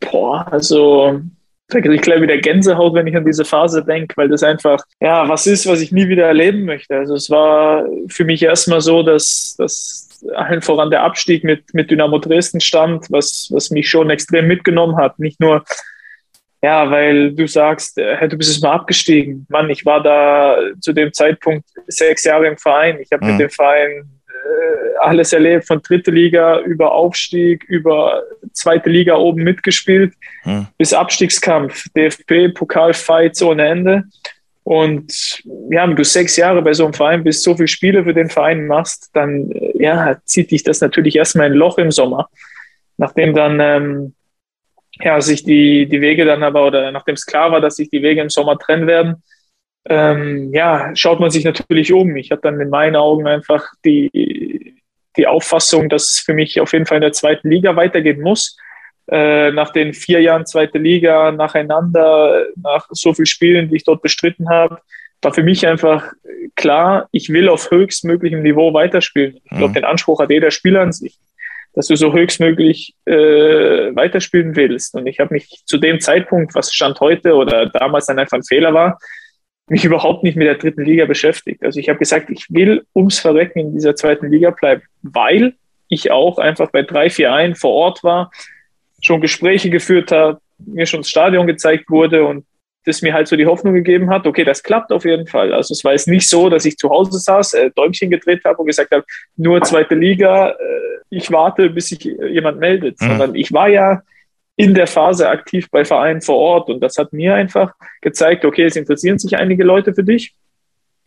[0.00, 1.20] Boah, also
[1.68, 4.84] da kriege ich gleich wieder Gänsehaut, wenn ich an diese Phase denke, weil das einfach,
[5.00, 6.96] ja, was ist, was ich nie wieder erleben möchte.
[6.96, 11.90] Also es war für mich erstmal so, dass, dass allen voran der Abstieg mit, mit
[11.90, 15.18] Dynamo Dresden stand, was, was mich schon extrem mitgenommen hat.
[15.18, 15.64] Nicht nur,
[16.62, 19.46] ja, weil du sagst, äh, hey, du bist jetzt mal abgestiegen.
[19.48, 23.00] Mann, ich war da zu dem Zeitpunkt sechs Jahre im Verein.
[23.00, 23.32] Ich habe mhm.
[23.32, 24.04] mit dem Verein
[25.00, 30.66] alles erlebt, von dritte Liga über Aufstieg, über zweite Liga oben mitgespielt, mhm.
[30.78, 34.04] bis Abstiegskampf, DFB, Pokalfights ohne Ende.
[34.62, 38.14] Und ja, wenn du sechs Jahre bei so einem Verein bist, so viele Spiele für
[38.14, 42.30] den Verein machst, dann ja, zieht dich das natürlich erstmal ein Loch im Sommer.
[42.96, 44.14] Nachdem dann ähm,
[45.00, 48.02] ja, sich die, die Wege dann aber, oder nachdem es klar war, dass sich die
[48.02, 49.22] Wege im Sommer trennen werden,
[49.88, 52.16] ähm, ja, schaut man sich natürlich um.
[52.16, 54.80] Ich hatte dann in meinen Augen einfach die,
[55.16, 58.56] die Auffassung, dass es für mich auf jeden Fall in der zweiten Liga weitergehen muss
[59.10, 64.02] äh, nach den vier Jahren zweite Liga nacheinander, nach so vielen Spielen, die ich dort
[64.02, 64.78] bestritten habe,
[65.20, 66.12] war für mich einfach
[66.54, 69.36] klar, ich will auf höchstmöglichem Niveau weiterspielen.
[69.44, 69.74] Ich glaube, mhm.
[69.74, 71.18] den Anspruch hat jeder Spieler an sich,
[71.74, 73.14] dass du so höchstmöglich äh,
[73.94, 74.94] weiterspielen willst.
[74.94, 78.44] Und ich habe mich zu dem Zeitpunkt, was Stand heute oder damals dann einfach ein
[78.44, 78.98] Fehler war,
[79.68, 81.62] mich überhaupt nicht mit der dritten Liga beschäftigt.
[81.62, 85.54] Also ich habe gesagt, ich will ums Verrecken in dieser zweiten Liga bleiben, weil
[85.88, 88.30] ich auch einfach bei drei, vier ein vor Ort war,
[89.00, 92.44] schon Gespräche geführt habe, mir schon das Stadion gezeigt wurde und
[92.84, 95.54] das mir halt so die Hoffnung gegeben hat, okay, das klappt auf jeden Fall.
[95.54, 98.58] Also es war jetzt nicht so, dass ich zu Hause saß, äh, Däumchen gedreht habe
[98.58, 99.04] und gesagt habe,
[99.36, 100.54] nur zweite Liga, äh,
[101.08, 103.06] ich warte, bis sich jemand meldet, mhm.
[103.06, 104.02] sondern ich war ja
[104.56, 108.64] in der Phase aktiv bei Vereinen vor Ort und das hat mir einfach gezeigt, okay,
[108.64, 110.34] es interessieren sich einige Leute für dich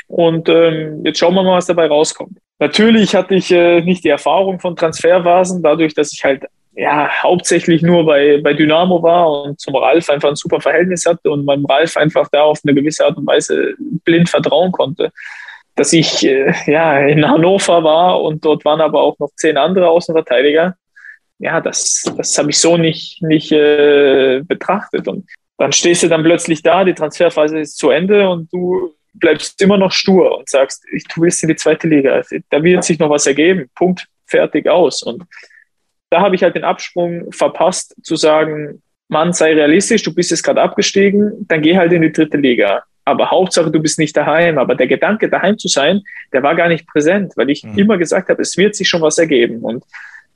[0.07, 2.38] und ähm, jetzt schauen wir mal, was dabei rauskommt.
[2.60, 6.45] Natürlich hatte ich äh, nicht die Erfahrung von Transfervasen, dadurch, dass ich halt
[6.77, 11.31] ja, hauptsächlich nur bei, bei Dynamo war und zum Ralf einfach ein super Verhältnis hatte
[11.31, 13.73] und meinem Ralf einfach da auf eine gewisse Art und Weise
[14.05, 15.12] blind vertrauen konnte.
[15.75, 19.89] Dass ich äh, ja in Hannover war und dort waren aber auch noch zehn andere
[19.89, 20.75] Außenverteidiger.
[21.39, 25.08] Ja, das, das habe ich so nicht, nicht äh, betrachtet.
[25.08, 29.62] Und dann stehst du dann plötzlich da, die Transferphase ist zu Ende und du bleibst
[29.62, 32.21] immer noch stur und sagst, du willst in die zweite Liga.
[32.50, 33.69] Da wird sich noch was ergeben.
[33.76, 35.04] Punkt, fertig aus.
[35.04, 35.23] Und
[36.10, 40.43] da habe ich halt den Absprung verpasst, zu sagen, Mann, sei realistisch, du bist jetzt
[40.43, 42.84] gerade abgestiegen, dann geh halt in die dritte Liga.
[43.06, 44.58] Aber Hauptsache, du bist nicht daheim.
[44.58, 46.02] Aber der Gedanke, daheim zu sein,
[46.34, 47.78] der war gar nicht präsent, weil ich mhm.
[47.78, 49.62] immer gesagt habe, es wird sich schon was ergeben.
[49.62, 49.86] Und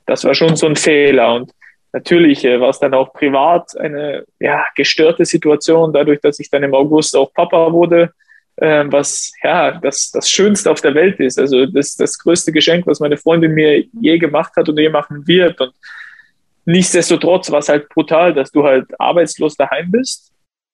[0.06, 1.34] das war schon so ein Fehler.
[1.34, 1.52] Und
[1.92, 6.62] natürlich äh, war es dann auch privat eine ja, gestörte Situation, dadurch, dass ich dann
[6.62, 8.12] im August auch Papa wurde
[8.56, 11.38] äh, was ja das, das Schönste auf der Welt ist.
[11.38, 15.26] Also das, das größte Geschenk, was meine Freundin mir je gemacht hat und je machen
[15.26, 15.60] wird.
[15.60, 15.72] Und
[16.64, 20.32] nichtsdestotrotz war es halt brutal, dass du halt arbeitslos daheim bist,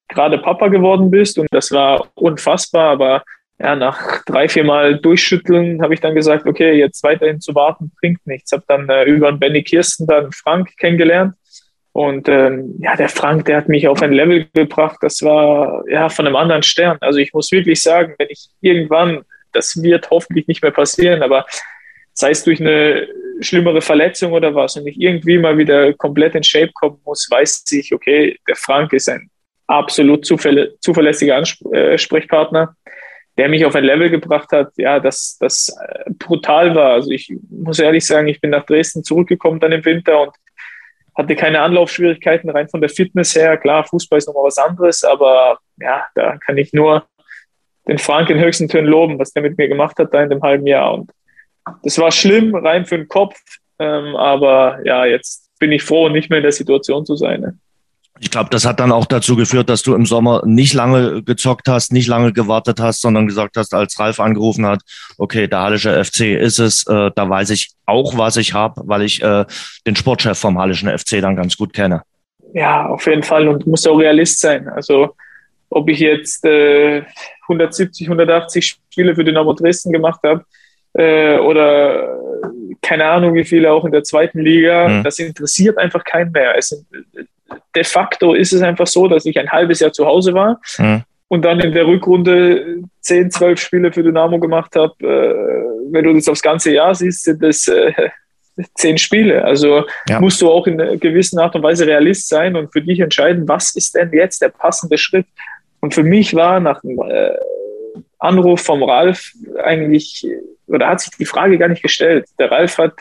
[0.09, 3.25] gerade Papa geworden bist und das war unfassbar, aber
[3.59, 7.91] ja, nach drei, vier Mal durchschütteln habe ich dann gesagt, okay, jetzt weiterhin zu warten
[8.01, 8.53] bringt nichts.
[8.53, 11.35] Habe dann äh, über Benny Kirsten dann Frank kennengelernt
[11.99, 16.09] und ähm, ja, der Frank, der hat mich auf ein Level gebracht, das war ja
[16.09, 16.97] von einem anderen Stern.
[17.01, 21.45] Also ich muss wirklich sagen, wenn ich irgendwann, das wird hoffentlich nicht mehr passieren, aber
[22.13, 23.09] sei es durch eine
[23.41, 27.65] schlimmere Verletzung oder was und ich irgendwie mal wieder komplett in Shape kommen muss, weiß
[27.73, 29.29] ich, okay, der Frank ist ein
[29.67, 32.78] absolut zuverlässiger Ansprechpartner, äh,
[33.39, 36.95] der mich auf ein Level gebracht hat, ja, das, das äh, brutal war.
[36.95, 40.33] Also ich muss ehrlich sagen, ich bin nach Dresden zurückgekommen dann im Winter und
[41.17, 43.57] hatte keine Anlaufschwierigkeiten rein von der Fitness her.
[43.57, 47.07] Klar, Fußball ist nochmal was anderes, aber ja, da kann ich nur
[47.87, 50.43] den Frank in höchsten Tönen loben, was der mit mir gemacht hat da in dem
[50.43, 50.95] halben Jahr.
[50.95, 51.13] Und
[51.85, 53.39] das war schlimm, rein für den Kopf,
[53.79, 57.41] ähm, aber ja, jetzt bin ich froh, nicht mehr in der Situation zu sein.
[57.41, 57.59] Ne?
[58.21, 61.69] Ich glaube, das hat dann auch dazu geführt, dass du im Sommer nicht lange gezockt
[61.69, 64.81] hast, nicht lange gewartet hast, sondern gesagt hast, als Ralf angerufen hat,
[65.19, 69.03] okay, der Hallische FC ist es, äh, da weiß ich auch, was ich habe, weil
[69.03, 69.45] ich äh,
[69.87, 72.03] den Sportchef vom Hallischen FC dann ganz gut kenne.
[72.55, 74.69] Ja, auf jeden Fall und muss auch Realist sein.
[74.69, 75.15] Also
[75.71, 77.05] ob ich jetzt äh,
[77.43, 80.45] 170, 180 Spiele für Dynamo Dresden gemacht habe
[80.95, 82.19] äh, oder
[82.83, 85.05] keine Ahnung wie viele auch in der zweiten Liga, mhm.
[85.05, 86.57] das interessiert einfach keinen mehr.
[86.57, 86.85] Es,
[87.75, 91.03] de facto ist es einfach so, dass ich ein halbes Jahr zu Hause war mhm.
[91.29, 94.95] und dann in der Rückrunde 10, 12 Spiele für Dynamo gemacht habe.
[95.01, 97.93] Äh, wenn du das aufs ganze Jahr siehst, sind das äh,
[98.75, 99.45] zehn Spiele.
[99.45, 100.21] Also ja.
[100.21, 103.49] musst du auch in einer gewissen Art und Weise Realist sein und für dich entscheiden,
[103.49, 105.27] was ist denn jetzt der passende Schritt.
[105.81, 107.37] Und für mich war nach dem äh,
[108.19, 109.33] Anruf vom Ralf
[109.63, 110.27] eigentlich,
[110.67, 112.27] oder hat sich die Frage gar nicht gestellt.
[112.39, 112.95] Der Ralf hat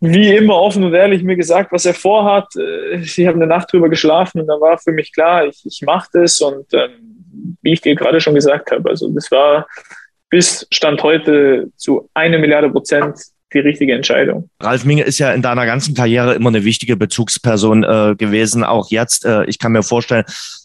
[0.00, 2.46] wie immer offen und ehrlich mir gesagt, was er vorhat.
[2.56, 5.82] Äh, ich habe eine Nacht drüber geschlafen und dann war für mich klar, ich, ich
[5.82, 9.66] mache das und ähm, wie ich dir gerade schon gesagt habe, also das war
[10.30, 13.18] bis Stand heute zu eine Milliarde Prozent
[13.52, 14.50] die richtige Entscheidung.
[14.60, 18.90] Ralf Minge ist ja in deiner ganzen Karriere immer eine wichtige Bezugsperson äh, gewesen, auch
[18.90, 19.24] jetzt.
[19.24, 20.24] Äh, ich kann mir vorstellen,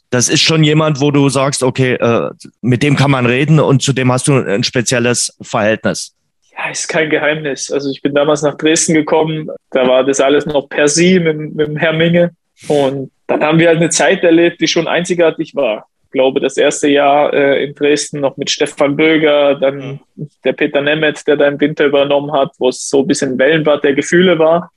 [0.10, 2.30] das ist schon jemand, wo du sagst, okay, äh,
[2.62, 6.14] mit dem kann man reden und zu dem hast du ein spezielles Verhältnis.
[6.56, 7.72] Ja, ist kein Geheimnis.
[7.72, 11.56] Also ich bin damals nach Dresden gekommen, da war das alles noch per Sie mit,
[11.56, 12.32] mit dem Herr Minge.
[12.68, 16.88] Und dann haben wir halt eine Zeit erlebt, die schon einzigartig war glaube, das erste
[16.88, 20.30] Jahr äh, in Dresden noch mit Stefan Böger, dann mhm.
[20.46, 23.84] der Peter Nemeth, der da im Winter übernommen hat, wo es so ein bisschen Wellenbad
[23.84, 24.72] der Gefühle war.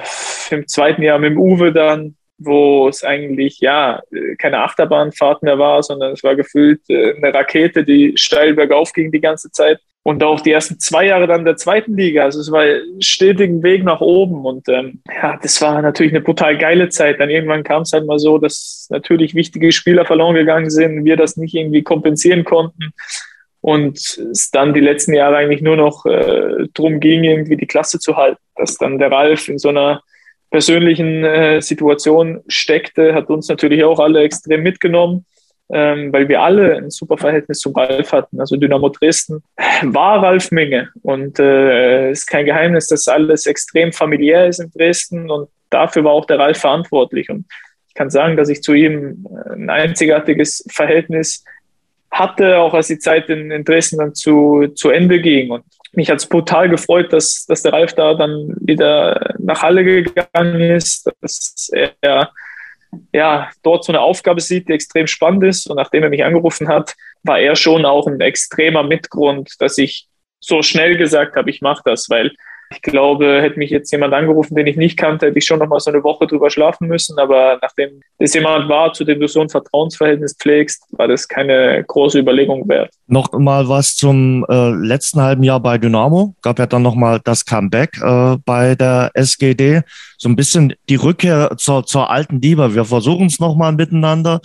[0.50, 4.02] Im zweiten Jahr mit dem Uwe dann, wo es eigentlich ja
[4.38, 9.12] keine Achterbahnfahrt mehr war, sondern es war gefühlt äh, eine Rakete, die steil bergauf ging
[9.12, 12.22] die ganze Zeit und auch die ersten zwei Jahre dann der zweiten Liga.
[12.22, 12.64] Also es war
[13.00, 17.18] stetigen Weg nach oben und ähm, ja, das war natürlich eine brutal geile Zeit.
[17.18, 21.16] Dann irgendwann kam es halt mal so, dass natürlich wichtige Spieler verloren gegangen sind, wir
[21.16, 22.92] das nicht irgendwie kompensieren konnten
[23.60, 27.98] und es dann die letzten Jahre eigentlich nur noch äh, drum ging, irgendwie die Klasse
[27.98, 28.40] zu halten.
[28.54, 30.02] Dass dann der Ralf in so einer
[30.52, 35.26] persönlichen äh, Situation steckte, hat uns natürlich auch alle extrem mitgenommen
[35.72, 38.40] ähm, weil wir alle ein super Verhältnis zum Ralf hatten.
[38.40, 39.42] Also Dynamo Dresden
[39.82, 45.30] war Ralf Minge und äh, ist kein Geheimnis, dass alles extrem familiär ist in Dresden
[45.30, 47.30] und dafür war auch der Ralf verantwortlich.
[47.30, 47.46] Und
[47.88, 51.44] ich kann sagen, dass ich zu ihm ein einzigartiges Verhältnis
[52.10, 55.50] hatte, auch als die Zeit in, in Dresden dann zu, zu Ende ging.
[55.50, 59.84] Und mich hat es brutal gefreut, dass, dass der Ralf da dann wieder nach Halle
[59.84, 62.30] gegangen ist, dass er
[63.12, 65.68] ja, dort so eine Aufgabe sieht, die extrem spannend ist.
[65.68, 70.06] Und nachdem er mich angerufen hat, war er schon auch ein extremer Mitgrund, dass ich
[70.40, 72.32] so schnell gesagt habe, ich mache das, weil
[72.70, 75.68] ich glaube, hätte mich jetzt jemand angerufen, den ich nicht kannte, hätte ich schon noch
[75.68, 77.18] mal so eine Woche drüber schlafen müssen.
[77.18, 81.84] Aber nachdem es jemand war, zu dem du so ein Vertrauensverhältnis pflegst, war das keine
[81.86, 82.92] große Überlegung wert.
[83.06, 86.34] Noch mal was zum äh, letzten halben Jahr bei Dynamo.
[86.42, 89.82] Gab ja dann noch mal das Comeback äh, bei der SGD.
[90.18, 92.74] So ein bisschen die Rückkehr zur, zur alten Liebe.
[92.74, 94.40] Wir versuchen es noch mal miteinander.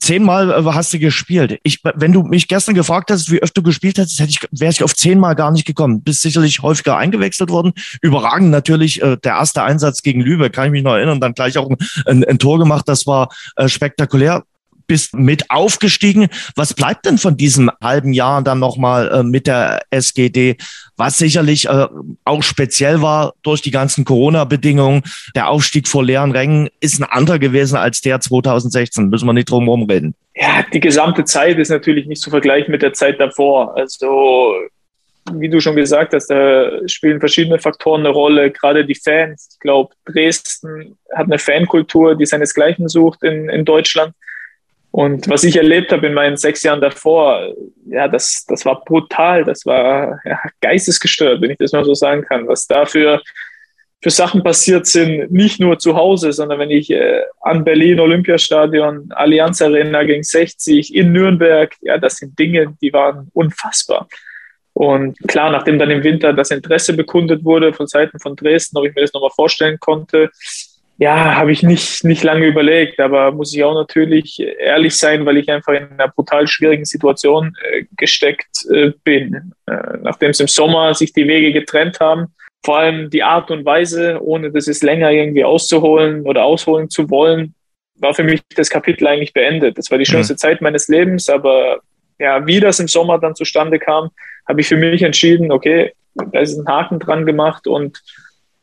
[0.00, 1.58] Zehnmal äh, hast du gespielt.
[1.62, 4.72] Ich, wenn du mich gestern gefragt hast, wie oft du gespielt hast, hätte ich, wäre
[4.72, 6.02] ich auf zehnmal gar nicht gekommen.
[6.02, 7.72] Bist sicherlich häufiger eingewechselt worden.
[8.00, 11.20] Überragend natürlich äh, der erste Einsatz gegen Lübeck, kann ich mich noch erinnern.
[11.20, 11.76] Dann gleich auch ein,
[12.06, 12.88] ein, ein Tor gemacht.
[12.88, 14.44] Das war äh, spektakulär
[14.88, 16.28] bist mit aufgestiegen.
[16.56, 20.56] Was bleibt denn von diesem halben Jahr dann nochmal äh, mit der SGD,
[20.98, 21.86] was sicherlich äh,
[22.24, 25.02] auch speziell war durch die ganzen Corona-Bedingungen?
[25.34, 29.08] Der Aufstieg vor leeren Rängen ist ein anderer gewesen als der 2016.
[29.08, 30.14] Müssen wir nicht drum herum reden.
[30.34, 33.76] Ja, die gesamte Zeit ist natürlich nicht zu vergleichen mit der Zeit davor.
[33.76, 34.54] Also
[35.32, 39.50] wie du schon gesagt hast, da spielen verschiedene Faktoren eine Rolle, gerade die Fans.
[39.52, 44.14] Ich glaube, Dresden hat eine Fankultur, die seinesgleichen sucht in, in Deutschland.
[44.90, 47.54] Und was ich erlebt habe in meinen sechs Jahren davor,
[47.86, 52.22] ja, das, das war brutal, das war ja, geistesgestört, wenn ich das mal so sagen
[52.22, 53.22] kann, was da für,
[54.00, 59.10] für Sachen passiert sind, nicht nur zu Hause, sondern wenn ich äh, an Berlin Olympiastadion,
[59.10, 64.08] Allianz Arena gegen 60, in Nürnberg, ja, das sind Dinge, die waren unfassbar.
[64.72, 68.86] Und klar, nachdem dann im Winter das Interesse bekundet wurde von Seiten von Dresden, ob
[68.86, 70.30] ich mir das nochmal vorstellen konnte,
[71.00, 75.36] ja, habe ich nicht, nicht lange überlegt, aber muss ich auch natürlich ehrlich sein, weil
[75.36, 79.54] ich einfach in einer brutal schwierigen Situation äh, gesteckt äh, bin.
[79.66, 82.34] Äh, Nachdem es im Sommer sich die Wege getrennt haben,
[82.64, 87.08] vor allem die Art und Weise, ohne das es länger irgendwie auszuholen oder ausholen zu
[87.10, 87.54] wollen,
[88.00, 89.78] war für mich das Kapitel eigentlich beendet.
[89.78, 90.38] Das war die schönste mhm.
[90.38, 91.78] Zeit meines Lebens, aber
[92.18, 94.10] ja, wie das im Sommer dann zustande kam,
[94.48, 95.92] habe ich für mich entschieden, okay,
[96.32, 98.02] da ist ein Haken dran gemacht und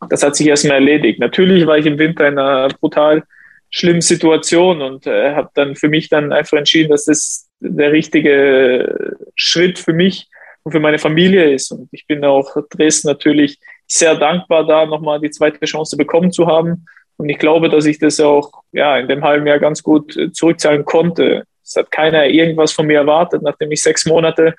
[0.09, 1.19] das hat sich erstmal erledigt.
[1.19, 3.23] Natürlich war ich im Winter in einer brutal
[3.69, 9.17] schlimmen Situation und äh, habe dann für mich dann einfach entschieden, dass das der richtige
[9.35, 10.27] Schritt für mich
[10.63, 11.71] und für meine Familie ist.
[11.71, 16.47] Und ich bin auch Dresden natürlich sehr dankbar, da nochmal die zweite Chance bekommen zu
[16.47, 16.85] haben.
[17.17, 20.85] Und ich glaube, dass ich das auch ja, in dem halben Jahr ganz gut zurückzahlen
[20.85, 21.43] konnte.
[21.63, 24.55] Es hat keiner irgendwas von mir erwartet, nachdem ich sechs Monate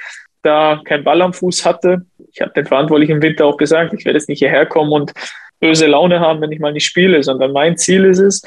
[0.46, 2.06] da keinen Ball am Fuß hatte.
[2.32, 5.12] Ich habe den Verantwortlichen im Winter auch gesagt, ich werde jetzt nicht hierher kommen und
[5.60, 8.42] böse Laune haben, wenn ich mal nicht spiele, sondern mein Ziel ist es,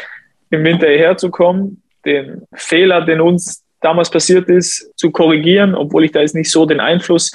[0.51, 6.05] im Winter hierher zu kommen, den Fehler, den uns damals passiert ist, zu korrigieren, obwohl
[6.05, 7.31] ich da jetzt nicht so den Einfluss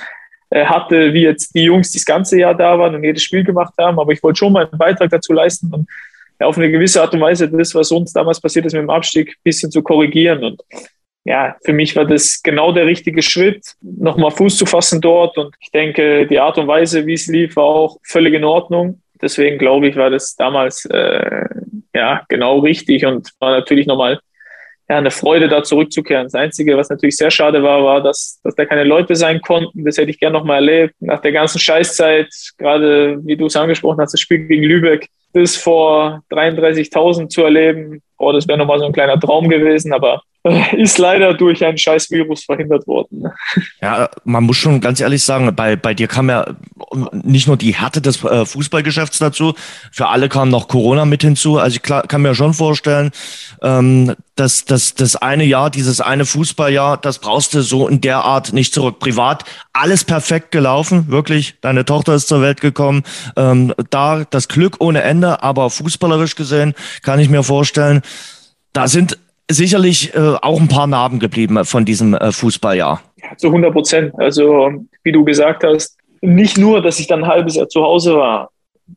[0.51, 3.45] äh, hatte, wie jetzt die Jungs, die das ganze Jahr da waren und jedes Spiel
[3.45, 3.99] gemacht haben.
[3.99, 5.89] Aber ich wollte schon mal einen Beitrag dazu leisten und
[6.41, 9.31] auf eine gewisse Art und Weise das, was uns damals passiert ist mit dem Abstieg,
[9.31, 10.45] ein bisschen zu korrigieren.
[10.45, 10.63] Und
[11.25, 15.39] ja, für mich war das genau der richtige Schritt, nochmal Fuß zu fassen dort.
[15.39, 19.01] Und ich denke, die Art und Weise, wie es lief, war auch völlig in Ordnung.
[19.23, 21.47] Deswegen glaube ich, war das damals äh,
[21.95, 24.21] ja genau richtig und war natürlich nochmal
[24.91, 26.25] ja, eine Freude, da zurückzukehren.
[26.25, 29.83] Das Einzige, was natürlich sehr schade war, war, dass, dass da keine Leute sein konnten.
[29.85, 30.95] Das hätte ich gerne nochmal erlebt.
[31.01, 35.57] Nach der ganzen Scheißzeit, gerade wie du es angesprochen hast, das Spiel gegen Lübeck, das
[35.57, 40.21] vor 33.000 zu erleben, oh, das wäre nochmal so ein kleiner Traum gewesen, aber
[40.77, 43.25] ist leider durch ein scheiß Virus verhindert worden.
[43.81, 46.55] Ja, man muss schon ganz ehrlich sagen, bei, bei dir kam ja
[47.13, 49.55] nicht nur die Härte des äh, Fußballgeschäfts dazu,
[49.91, 51.59] für alle kam noch Corona mit hinzu.
[51.59, 53.11] Also ich kann mir schon vorstellen,
[53.63, 58.19] ähm, dass, dass das eine Jahr, dieses eine Fußballjahr, das brauchst du so in der
[58.19, 58.99] Art nicht zurück.
[58.99, 61.55] Privat alles perfekt gelaufen, wirklich.
[61.63, 63.05] Deine Tochter ist zur Welt gekommen.
[63.37, 68.03] Ähm, da das Glück ohne Ende, aber fußballerisch gesehen kann ich mir vorstellen,
[68.75, 69.19] da sind
[69.51, 73.03] sicherlich äh, auch ein paar Narben geblieben von diesem äh, Fußballjahr.
[73.23, 74.13] Ja, zu 100 Prozent.
[74.19, 78.15] Also, wie du gesagt hast, nicht nur, dass ich dann ein halbes Jahr zu Hause
[78.15, 78.51] war.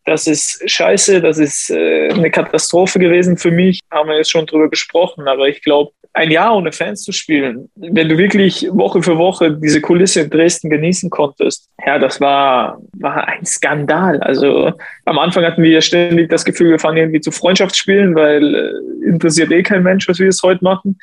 [0.05, 3.79] Das ist scheiße, das ist äh, eine Katastrophe gewesen für mich.
[3.91, 7.69] Haben wir jetzt schon drüber gesprochen, aber ich glaube, ein Jahr ohne Fans zu spielen,
[7.75, 12.81] wenn du wirklich Woche für Woche diese Kulisse in Dresden genießen konntest, ja, das war,
[12.93, 14.19] war ein Skandal.
[14.21, 14.73] Also
[15.05, 19.51] am Anfang hatten wir ständig das Gefühl, wir fangen irgendwie zu Freundschaftsspielen, weil äh, interessiert
[19.51, 20.97] eh kein Mensch, was wir jetzt heute machen.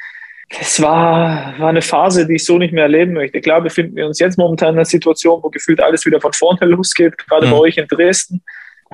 [0.61, 3.41] Es war, war eine Phase, die ich so nicht mehr erleben möchte.
[3.41, 6.67] Klar befinden wir uns jetzt momentan in einer Situation, wo gefühlt alles wieder von vorne
[6.67, 7.51] losgeht, gerade mhm.
[7.53, 8.43] bei euch in Dresden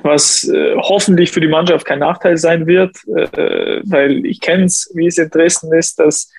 [0.02, 4.90] was äh, hoffentlich für die Mannschaft kein Nachteil sein wird, äh, weil ich kenne es,
[4.94, 6.30] wie es in Dresden ist, dass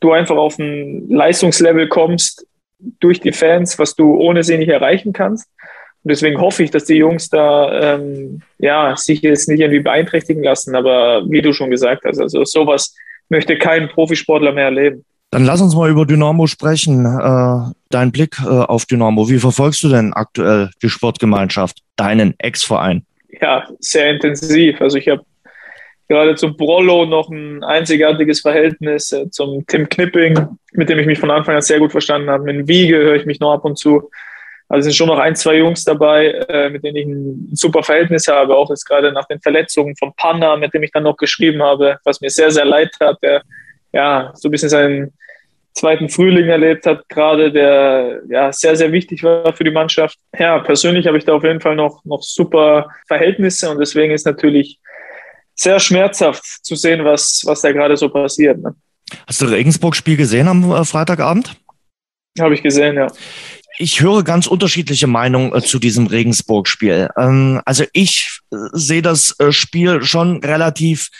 [0.00, 2.46] du einfach auf ein Leistungslevel kommst
[3.00, 5.48] durch die Fans, was du ohne sie nicht erreichen kannst.
[6.02, 10.42] Und deswegen hoffe ich, dass die Jungs da ähm, ja, sich jetzt nicht irgendwie beeinträchtigen
[10.42, 10.76] lassen.
[10.76, 12.94] Aber wie du schon gesagt hast, also sowas
[13.28, 15.04] möchte kein Profisportler mehr erleben.
[15.30, 17.04] Dann lass uns mal über Dynamo sprechen.
[17.04, 19.28] Äh, dein Blick äh, auf Dynamo.
[19.28, 23.04] Wie verfolgst du denn aktuell die Sportgemeinschaft, deinen Ex-Verein?
[23.40, 24.80] Ja, sehr intensiv.
[24.80, 25.24] Also ich habe
[26.08, 31.18] gerade zum Brollo noch ein einzigartiges Verhältnis, äh, zum Tim Knipping, mit dem ich mich
[31.18, 32.44] von Anfang an sehr gut verstanden habe.
[32.44, 34.08] Mit Wiege höre ich mich noch ab und zu.
[34.68, 38.56] Also sind schon noch ein, zwei Jungs dabei, mit denen ich ein super Verhältnis habe,
[38.56, 41.98] auch jetzt gerade nach den Verletzungen von Panna, mit dem ich dann noch geschrieben habe,
[42.02, 43.44] was mir sehr, sehr leid hat, der
[43.92, 45.12] ja so ein bisschen seinen
[45.76, 50.18] zweiten Frühling erlebt hat, gerade der ja sehr, sehr wichtig war für die Mannschaft.
[50.38, 54.26] Ja, persönlich habe ich da auf jeden Fall noch, noch super Verhältnisse und deswegen ist
[54.26, 54.78] natürlich
[55.54, 58.58] sehr schmerzhaft zu sehen, was, was da gerade so passiert.
[58.58, 58.74] Ne?
[59.26, 61.56] Hast du Regensburg-Spiel gesehen am äh, Freitagabend?
[62.38, 63.06] Habe ich gesehen, ja.
[63.78, 67.10] Ich höre ganz unterschiedliche Meinungen äh, zu diesem Regensburg-Spiel.
[67.16, 71.10] Ähm, also ich äh, sehe das Spiel schon relativ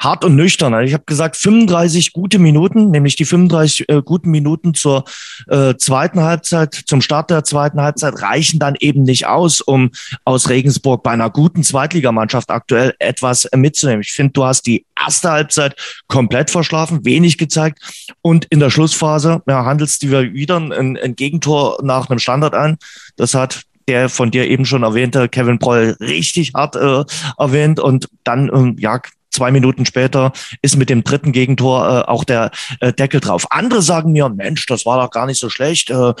[0.00, 0.74] hart und nüchtern.
[0.74, 5.04] Also ich habe gesagt, 35 gute Minuten, nämlich die 35 äh, guten Minuten zur
[5.48, 9.90] äh, zweiten Halbzeit, zum Start der zweiten Halbzeit reichen dann eben nicht aus, um
[10.24, 14.02] aus Regensburg bei einer guten Zweitligamannschaft aktuell etwas mitzunehmen.
[14.02, 15.76] Ich finde, du hast die erste Halbzeit
[16.08, 17.80] komplett verschlafen, wenig gezeigt
[18.22, 22.76] und in der Schlussphase ja, handelst du wieder ein, ein Gegentor nach einem Standard ein.
[23.16, 27.04] Das hat der von dir eben schon erwähnte Kevin Broll richtig hart äh,
[27.38, 29.00] erwähnt und dann ähm, ja
[29.36, 33.46] zwei Minuten später ist mit dem dritten Gegentor äh, auch der äh, Deckel drauf.
[33.50, 35.90] Andere sagen mir, Mensch, das war doch gar nicht so schlecht.
[35.90, 36.14] Äh,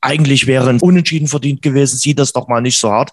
[0.00, 1.96] eigentlich wäre ein Unentschieden verdient gewesen.
[1.96, 3.12] Sieh das doch mal nicht so hart.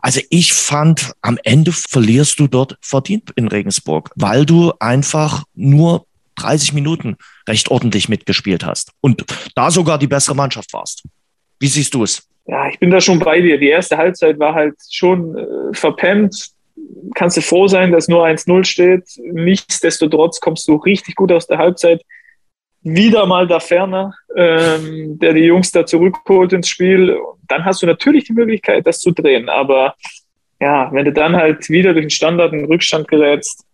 [0.00, 6.06] Also ich fand, am Ende verlierst du dort verdient in Regensburg, weil du einfach nur
[6.36, 7.16] 30 Minuten
[7.48, 11.02] recht ordentlich mitgespielt hast und da sogar die bessere Mannschaft warst.
[11.58, 12.28] Wie siehst du es?
[12.46, 13.58] Ja, ich bin da schon bei dir.
[13.58, 16.50] Die erste Halbzeit war halt schon äh, verpennt
[17.14, 19.04] kannst du froh sein, dass nur 1-0 steht.
[19.32, 22.02] Nichtsdestotrotz kommst du richtig gut aus der Halbzeit.
[22.82, 27.16] Wieder mal da ferner, ähm, der die Jungs da zurückholt ins Spiel.
[27.48, 29.48] Dann hast du natürlich die Möglichkeit, das zu drehen.
[29.48, 29.94] Aber
[30.60, 33.64] ja, wenn du dann halt wieder durch den Standard in Rückstand gerätst,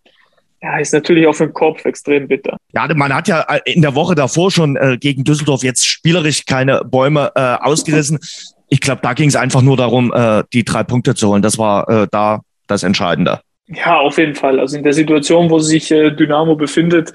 [0.63, 2.57] ja, ist natürlich auch für den Kopf extrem bitter.
[2.73, 6.83] Ja, man hat ja in der Woche davor schon äh, gegen Düsseldorf jetzt spielerisch keine
[6.85, 8.17] Bäume äh, ausgerissen.
[8.69, 11.41] Ich glaube, da ging es einfach nur darum, äh, die drei Punkte zu holen.
[11.41, 13.41] Das war äh, da das Entscheidende.
[13.67, 14.59] Ja, auf jeden Fall.
[14.59, 17.13] Also in der Situation, wo sich äh, Dynamo befindet,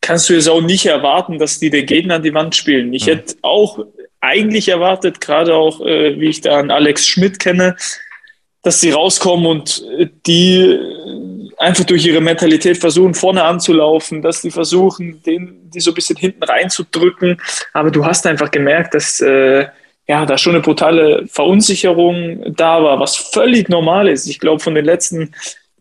[0.00, 2.92] kannst du jetzt auch nicht erwarten, dass die den Gegner an die Wand spielen.
[2.92, 3.10] Ich mhm.
[3.10, 3.78] hätte auch
[4.20, 7.76] eigentlich erwartet, gerade auch, äh, wie ich da an Alex Schmidt kenne,
[8.62, 10.78] dass sie rauskommen und äh, die
[11.56, 16.16] einfach durch ihre Mentalität versuchen, vorne anzulaufen, dass die versuchen, den, die so ein bisschen
[16.16, 17.40] hinten reinzudrücken.
[17.72, 19.66] Aber du hast einfach gemerkt, dass äh,
[20.08, 24.26] ja, da schon eine brutale Verunsicherung da war, was völlig normal ist.
[24.26, 25.34] Ich glaube, von den letzten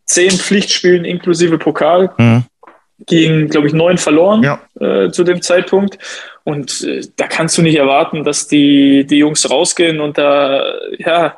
[0.04, 2.44] zehn Pflichtspielen inklusive Pokal mhm.
[3.06, 4.60] gegen, glaube ich, neun verloren ja.
[4.80, 5.98] äh, zu dem Zeitpunkt.
[6.44, 11.38] Und äh, da kannst du nicht erwarten, dass die, die Jungs rausgehen und da, ja,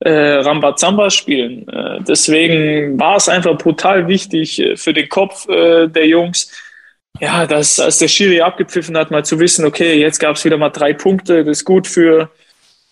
[0.00, 1.68] äh, Rambazamba spielen.
[1.68, 6.50] Äh, deswegen war es einfach brutal wichtig äh, für den Kopf äh, der Jungs,
[7.20, 10.56] ja, dass als der Schiri abgepfiffen hat, mal zu wissen, okay, jetzt gab es wieder
[10.56, 12.30] mal drei Punkte, das ist gut für,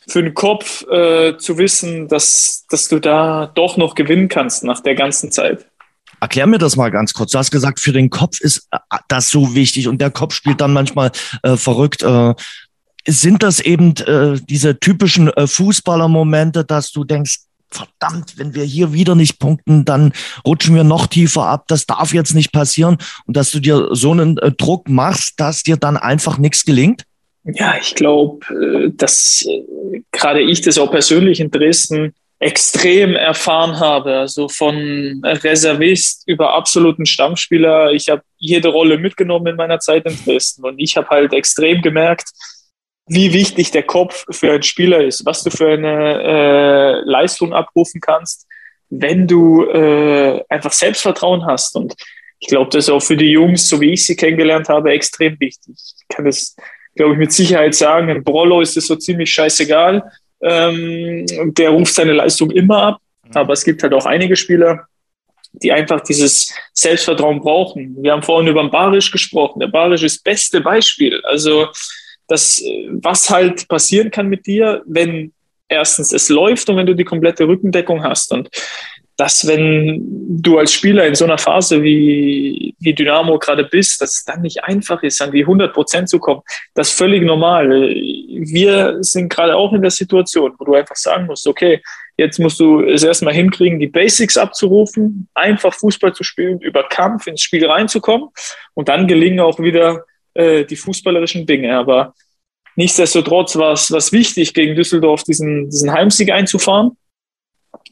[0.06, 4.80] für den Kopf äh, zu wissen, dass, dass du da doch noch gewinnen kannst nach
[4.80, 5.66] der ganzen Zeit.
[6.20, 7.32] Erklär mir das mal ganz kurz.
[7.32, 10.60] Du hast gesagt, für den Kopf ist äh, das so wichtig und der Kopf spielt
[10.60, 11.10] dann manchmal
[11.42, 12.02] äh, verrückt.
[12.02, 12.34] Äh,
[13.06, 17.40] sind das eben äh, diese typischen äh, Fußballermomente, dass du denkst,
[17.74, 20.12] verdammt, wenn wir hier wieder nicht punkten, dann
[20.46, 21.64] rutschen wir noch tiefer ab.
[21.68, 22.98] Das darf jetzt nicht passieren.
[23.26, 27.04] Und dass du dir so einen äh, Druck machst, dass dir dann einfach nichts gelingt?
[27.44, 33.78] Ja, ich glaube, äh, dass äh, gerade ich das auch persönlich in Dresden extrem erfahren
[33.78, 34.16] habe.
[34.16, 37.92] Also von Reservist über absoluten Stammspieler.
[37.92, 40.64] Ich habe jede Rolle mitgenommen in meiner Zeit in Dresden.
[40.64, 42.30] Und ich habe halt extrem gemerkt,
[43.14, 48.00] wie wichtig der Kopf für einen Spieler ist, was du für eine äh, Leistung abrufen
[48.00, 48.46] kannst,
[48.88, 51.76] wenn du äh, einfach Selbstvertrauen hast.
[51.76, 51.94] Und
[52.38, 55.38] ich glaube, das ist auch für die Jungs, so wie ich sie kennengelernt habe, extrem
[55.40, 55.74] wichtig.
[55.76, 56.56] Ich kann das,
[56.94, 58.08] glaube ich, mit Sicherheit sagen.
[58.08, 60.02] In Brollo ist es so ziemlich scheißegal.
[60.40, 62.98] Ähm, der ruft seine Leistung immer ab.
[63.24, 63.36] Mhm.
[63.36, 64.86] Aber es gibt halt auch einige Spieler,
[65.52, 68.02] die einfach dieses Selbstvertrauen brauchen.
[68.02, 69.60] Wir haben vorhin über den Barisch gesprochen.
[69.60, 71.20] Der Barisch ist das beste Beispiel.
[71.24, 71.68] Also
[72.28, 75.32] dass was halt passieren kann mit dir, wenn
[75.68, 78.32] erstens es läuft und wenn du die komplette Rückendeckung hast.
[78.32, 78.50] Und
[79.16, 80.02] dass, wenn
[80.42, 84.40] du als Spieler in so einer Phase wie, wie Dynamo gerade bist, dass es dann
[84.40, 86.40] nicht einfach ist, an die 100 Prozent zu kommen,
[86.74, 87.68] das ist völlig normal.
[87.68, 91.82] Wir sind gerade auch in der Situation, wo du einfach sagen musst, okay,
[92.16, 97.26] jetzt musst du es erstmal hinkriegen, die Basics abzurufen, einfach Fußball zu spielen, über Kampf
[97.26, 98.28] ins Spiel reinzukommen
[98.74, 100.04] und dann gelingen auch wieder
[100.34, 101.76] äh, die fußballerischen Dinge.
[101.76, 102.14] Aber
[102.76, 106.96] nichtsdestotrotz war es wichtig, gegen Düsseldorf diesen, diesen Heimsieg einzufahren.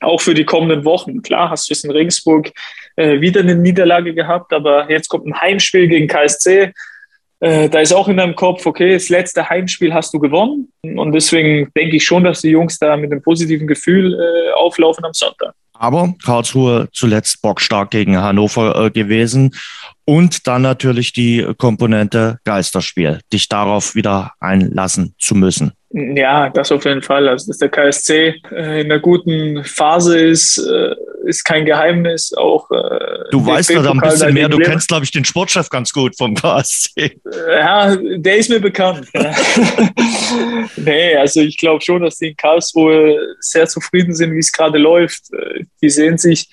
[0.00, 1.22] Auch für die kommenden Wochen.
[1.22, 2.52] Klar, hast du jetzt in Regensburg
[2.96, 6.72] äh, wieder eine Niederlage gehabt, aber jetzt kommt ein Heimspiel gegen KSC.
[7.40, 10.70] Äh, da ist auch in deinem Kopf, okay, das letzte Heimspiel hast du gewonnen.
[10.82, 15.04] Und deswegen denke ich schon, dass die Jungs da mit einem positiven Gefühl äh, auflaufen
[15.04, 15.54] am Sonntag.
[15.72, 19.54] Aber Karlsruhe zuletzt bockstark gegen Hannover äh, gewesen.
[20.10, 25.70] Und dann natürlich die Komponente Geisterspiel, dich darauf wieder einlassen zu müssen.
[25.92, 27.28] Ja, das auf jeden Fall.
[27.28, 30.96] Also, dass der KSC äh, in einer guten Phase ist, äh,
[31.26, 32.34] ist kein Geheimnis.
[32.34, 34.48] Auch äh, du weißt da ein bisschen mehr.
[34.48, 37.20] Du kennst, glaube ich, den Sportchef ganz gut vom KSC.
[37.48, 39.06] Ja, der ist mir bekannt.
[40.76, 44.76] nee, also ich glaube schon, dass die in Karlsruhe sehr zufrieden sind, wie es gerade
[44.76, 45.32] läuft.
[45.32, 46.48] Äh, die sehen sich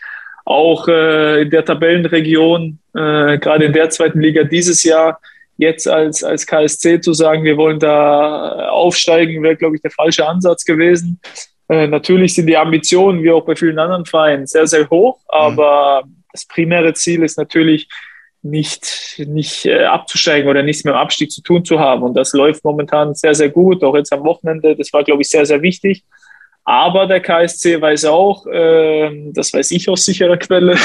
[0.47, 5.19] auch äh, in der Tabellenregion, äh, gerade in der zweiten Liga dieses Jahr,
[5.57, 10.25] jetzt als, als KSC zu sagen, wir wollen da aufsteigen, wäre, glaube ich, der falsche
[10.25, 11.19] Ansatz gewesen.
[11.67, 15.23] Äh, natürlich sind die Ambitionen, wie auch bei vielen anderen Vereinen, sehr, sehr hoch, mhm.
[15.29, 16.23] aber mhm.
[16.31, 17.89] das primäre Ziel ist natürlich,
[18.43, 22.03] nicht, nicht äh, abzusteigen oder nichts mit dem Abstieg zu tun zu haben.
[22.03, 24.75] Und das läuft momentan sehr, sehr gut, auch jetzt am Wochenende.
[24.77, 26.05] Das war, glaube ich, sehr, sehr wichtig.
[26.67, 30.75] Aber der KSC weiß auch, äh, das weiß ich aus sicherer Quelle,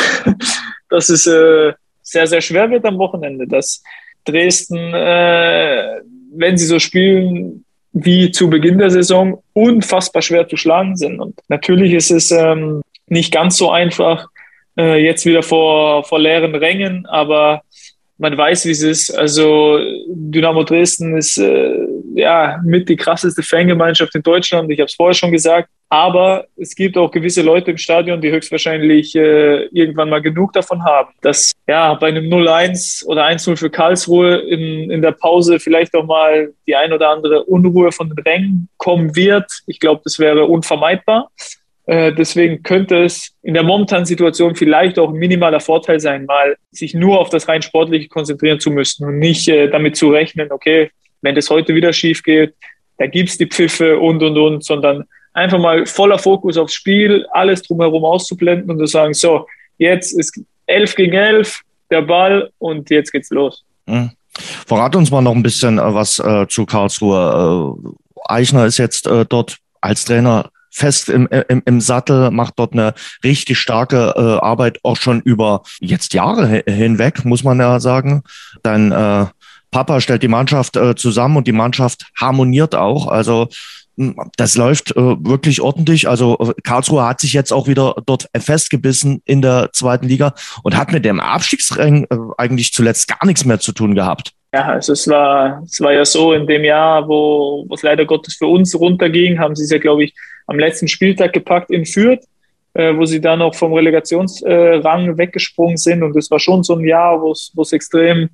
[0.88, 1.72] dass es äh,
[2.02, 3.82] sehr, sehr schwer wird am Wochenende, dass
[4.24, 6.00] Dresden, äh,
[6.36, 11.18] wenn sie so spielen wie zu Beginn der Saison, unfassbar schwer zu schlagen sind.
[11.18, 14.28] Und natürlich ist es ähm, nicht ganz so einfach,
[14.78, 17.62] äh, jetzt wieder vor, vor leeren Rängen, aber
[18.18, 19.10] man weiß, wie es ist.
[19.10, 21.74] Also Dynamo Dresden ist äh,
[22.14, 24.70] ja mit die krasseste Fangemeinschaft in Deutschland.
[24.70, 25.68] Ich habe es vorher schon gesagt.
[25.92, 30.82] Aber es gibt auch gewisse Leute im Stadion, die höchstwahrscheinlich äh, irgendwann mal genug davon
[30.82, 35.94] haben, dass ja bei einem 0-1 oder 1-0 für Karlsruhe in, in der Pause vielleicht
[35.94, 39.50] auch mal die ein oder andere Unruhe von den Rängen kommen wird.
[39.66, 41.30] Ich glaube, das wäre unvermeidbar.
[41.84, 46.56] Äh, deswegen könnte es in der momentanen Situation vielleicht auch ein minimaler Vorteil sein, mal
[46.70, 50.52] sich nur auf das rein Sportliche konzentrieren zu müssen und nicht äh, damit zu rechnen,
[50.52, 50.90] okay,
[51.22, 52.54] wenn das heute wieder schief geht,
[52.98, 57.62] da gibt's die Pfiffe und, und, und, sondern einfach mal voller Fokus aufs Spiel, alles
[57.62, 59.46] drumherum auszublenden und zu sagen, so,
[59.78, 63.64] jetzt ist elf gegen elf, der Ball und jetzt geht's los.
[63.86, 64.10] Mhm.
[64.66, 67.76] Verrat uns mal noch ein bisschen äh, was äh, zu Karlsruhe.
[67.84, 72.72] Äh, Eichner ist jetzt äh, dort als Trainer fest im, im, im Sattel, macht dort
[72.72, 78.22] eine richtig starke äh, Arbeit, auch schon über jetzt Jahre hinweg, muss man ja sagen.
[78.62, 79.26] Dann äh,
[79.72, 83.08] Papa stellt die Mannschaft äh, zusammen und die Mannschaft harmoniert auch.
[83.08, 83.48] Also
[84.36, 86.08] das läuft äh, wirklich ordentlich.
[86.08, 90.76] Also äh, Karlsruhe hat sich jetzt auch wieder dort festgebissen in der zweiten Liga und
[90.76, 94.32] hat mit dem Abstiegsrang äh, eigentlich zuletzt gar nichts mehr zu tun gehabt.
[94.54, 98.36] Ja, also es war, es war ja so in dem Jahr, wo, es leider Gottes
[98.36, 100.14] für uns runterging, haben sie es ja, glaube ich,
[100.46, 102.24] am letzten Spieltag gepackt in Fürth,
[102.74, 106.02] äh, wo sie dann noch vom Relegationsrang äh, weggesprungen sind.
[106.02, 108.30] Und das war schon so ein Jahr, wo es extrem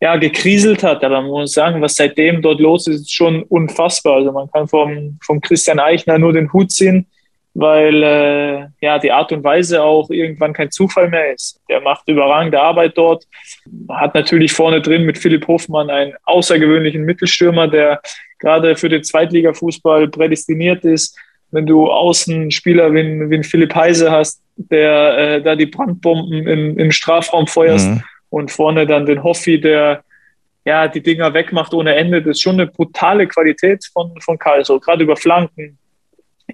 [0.00, 1.04] ja, gekriselt hat.
[1.04, 4.16] Aber man muss sagen, was seitdem dort los ist, ist schon unfassbar.
[4.16, 7.06] Also man kann vom, vom Christian Eichner nur den Hut ziehen,
[7.52, 11.60] weil äh, ja die Art und Weise auch irgendwann kein Zufall mehr ist.
[11.68, 13.24] Der macht überragende Arbeit dort,
[13.90, 18.00] hat natürlich vorne drin mit Philipp Hofmann einen außergewöhnlichen Mittelstürmer, der
[18.38, 21.18] gerade für den Zweitligafußball prädestiniert ist.
[21.50, 26.92] Wenn du Außenspieler wie, wie Philipp Heise hast, der äh, da die Brandbomben in, in
[26.92, 28.02] Strafraum feuerst mhm.
[28.30, 30.02] Und vorne dann den Hoffi, der
[30.64, 34.80] ja die Dinger wegmacht ohne Ende, das ist schon eine brutale Qualität von, von Karlsruhe,
[34.80, 35.78] gerade über Flanken,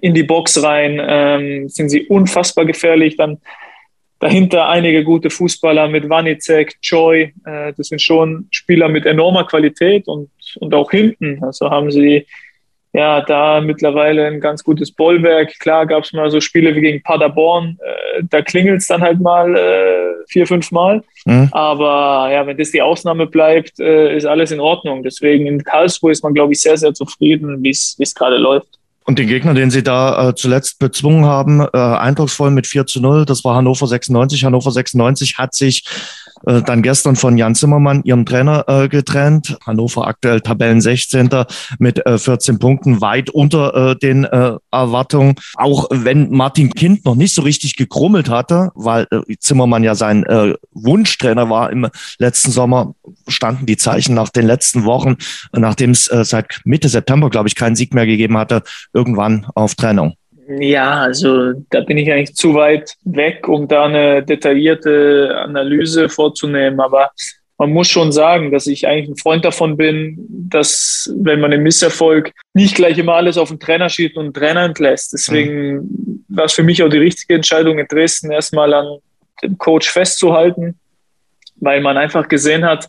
[0.01, 3.17] in die Box rein, ähm, sind sie unfassbar gefährlich.
[3.17, 3.39] Dann
[4.19, 7.33] dahinter einige gute Fußballer mit Wanicek, Choi.
[7.45, 11.43] Äh, das sind schon Spieler mit enormer Qualität und, und auch hinten.
[11.43, 12.25] Also haben sie
[12.97, 15.59] ja da mittlerweile ein ganz gutes Bollwerk.
[15.59, 17.77] Klar gab es mal so Spiele wie gegen Paderborn.
[17.79, 21.03] Äh, da klingelt es dann halt mal äh, vier, fünf Mal.
[21.25, 21.49] Mhm.
[21.51, 25.03] Aber ja, wenn das die Ausnahme bleibt, äh, ist alles in Ordnung.
[25.03, 28.77] Deswegen in Karlsruhe ist man, glaube ich, sehr, sehr zufrieden, wie es gerade läuft.
[29.05, 32.99] Und den Gegner, den sie da äh, zuletzt bezwungen haben, äh, eindrucksvoll mit 4 zu
[32.99, 34.43] 0, das war Hannover 96.
[34.43, 35.85] Hannover 96 hat sich
[36.45, 39.57] äh, dann gestern von Jan Zimmermann, ihrem Trainer, äh, getrennt.
[39.65, 41.29] Hannover aktuell Tabellen 16.
[41.79, 45.35] mit äh, 14 Punkten, weit unter äh, den äh, Erwartungen.
[45.55, 50.23] Auch wenn Martin Kind noch nicht so richtig gekrummelt hatte, weil äh, Zimmermann ja sein
[50.25, 51.87] äh, Wunschtrainer war im
[52.19, 52.93] letzten Sommer,
[53.27, 55.17] standen die Zeichen nach den letzten Wochen,
[55.53, 58.63] nachdem es äh, seit Mitte September, glaube ich, keinen Sieg mehr gegeben hatte,
[58.93, 60.15] irgendwann auf Trennung.
[60.47, 66.79] Ja, also da bin ich eigentlich zu weit weg, um da eine detaillierte Analyse vorzunehmen.
[66.79, 67.11] Aber
[67.57, 71.63] man muss schon sagen, dass ich eigentlich ein Freund davon bin, dass wenn man im
[71.63, 75.11] Misserfolg nicht gleich immer alles auf den Trainer schiebt und den Trainer entlässt.
[75.13, 76.25] Deswegen mhm.
[76.29, 78.99] war es für mich auch die richtige Entscheidung in Dresden erstmal an
[79.43, 80.79] dem Coach festzuhalten,
[81.57, 82.87] weil man einfach gesehen hat,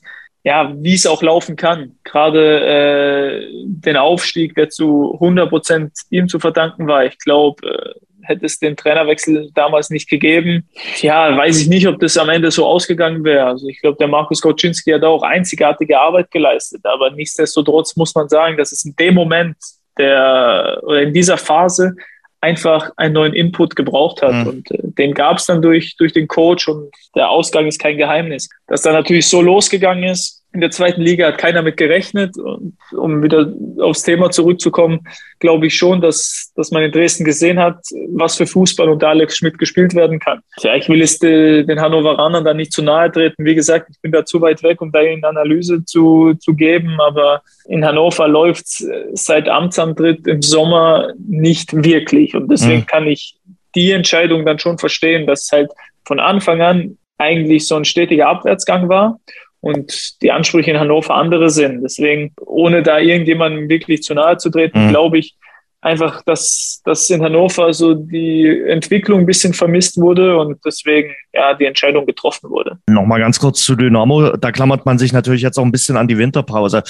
[0.48, 1.98] ja, wie es auch laufen kann.
[2.04, 7.04] Gerade äh, den Aufstieg, der zu 100 Prozent ihm zu verdanken war.
[7.04, 10.66] Ich glaube, äh, hätte es den Trainerwechsel damals nicht gegeben,
[11.02, 13.44] ja, weiß ich nicht, ob das am Ende so ausgegangen wäre.
[13.44, 16.80] Also ich glaube, der Markus Koczynski hat auch einzigartige Arbeit geleistet.
[16.84, 19.56] Aber nichtsdestotrotz muss man sagen, dass es in dem Moment
[19.98, 21.94] der oder in dieser Phase
[22.40, 24.32] einfach einen neuen Input gebraucht hat.
[24.32, 24.46] Mhm.
[24.46, 27.98] Und äh, den gab es dann durch, durch den Coach und der Ausgang ist kein
[27.98, 28.48] Geheimnis.
[28.66, 32.38] Dass da natürlich so losgegangen ist, in der zweiten Liga hat keiner mit gerechnet.
[32.38, 35.00] Und um wieder aufs Thema zurückzukommen,
[35.40, 39.36] glaube ich schon, dass, dass man in Dresden gesehen hat, was für Fußball unter Alex
[39.36, 40.40] Schmidt gespielt werden kann.
[40.60, 43.44] Ja, ich will es äh, den Hannoveranern da nicht zu nahe treten.
[43.44, 46.98] Wie gesagt, ich bin da zu weit weg, um da eine Analyse zu, zu geben.
[46.98, 52.34] Aber in Hannover läuft es seit Amtsantritt im Sommer nicht wirklich.
[52.34, 52.86] Und deswegen mhm.
[52.86, 53.36] kann ich
[53.74, 55.70] die Entscheidung dann schon verstehen, dass halt
[56.06, 59.18] von Anfang an eigentlich so ein stetiger Abwärtsgang war
[59.60, 61.82] und die Ansprüche in Hannover andere sind.
[61.82, 64.90] Deswegen, ohne da irgendjemandem wirklich zu nahe zu treten, mhm.
[64.90, 65.36] glaube ich
[65.80, 71.54] einfach, dass, dass in Hannover so die Entwicklung ein bisschen vermisst wurde und deswegen ja
[71.54, 72.78] die Entscheidung getroffen wurde.
[72.88, 74.36] Nochmal ganz kurz zu Dynamo.
[74.36, 76.82] Da klammert man sich natürlich jetzt auch ein bisschen an die Winterpause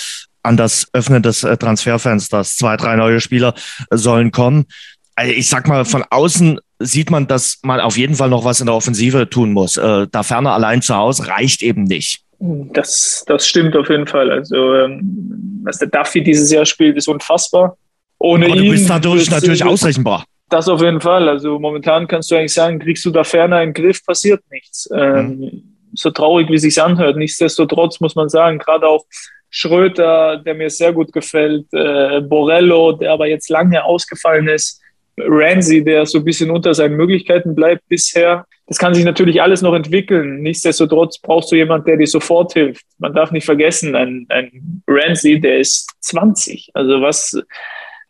[0.43, 2.57] an das Öffnen des äh, Transferfensters.
[2.57, 3.55] Zwei, drei neue Spieler
[3.91, 4.66] sollen kommen.
[5.14, 8.61] Also ich sag mal, von außen sieht man, dass man auf jeden Fall noch was
[8.61, 9.77] in der Offensive tun muss.
[9.77, 12.23] Äh, da ferner allein zu Hause reicht eben nicht.
[12.41, 14.30] Das, das stimmt auf jeden Fall.
[14.30, 17.76] Also, ähm, was der Duffy dieses Jahr spielt, ist unfassbar.
[18.18, 18.64] Ohne Aber ihn.
[18.64, 20.24] Du bist dadurch natürlich ausrechenbar.
[20.49, 21.28] Das auf jeden Fall.
[21.28, 24.89] Also, momentan kannst du eigentlich sagen, kriegst du da ferner in den Griff, passiert nichts.
[24.95, 25.62] Ähm, mhm.
[25.95, 27.16] So traurig, wie sich's anhört.
[27.16, 29.05] Nichtsdestotrotz muss man sagen, gerade auch
[29.51, 34.80] Schröter, der mir sehr gut gefällt, äh, Borello, der aber jetzt lange ausgefallen ist,
[35.25, 38.47] Ramsey, der so ein bisschen unter seinen Möglichkeiten bleibt bisher.
[38.66, 40.43] Das kann sich natürlich alles noch entwickeln.
[40.43, 42.85] Nichtsdestotrotz brauchst du jemanden, der dir sofort hilft.
[42.99, 46.71] Man darf nicht vergessen, ein, ein Ramsey, der ist 20.
[46.75, 47.41] Also was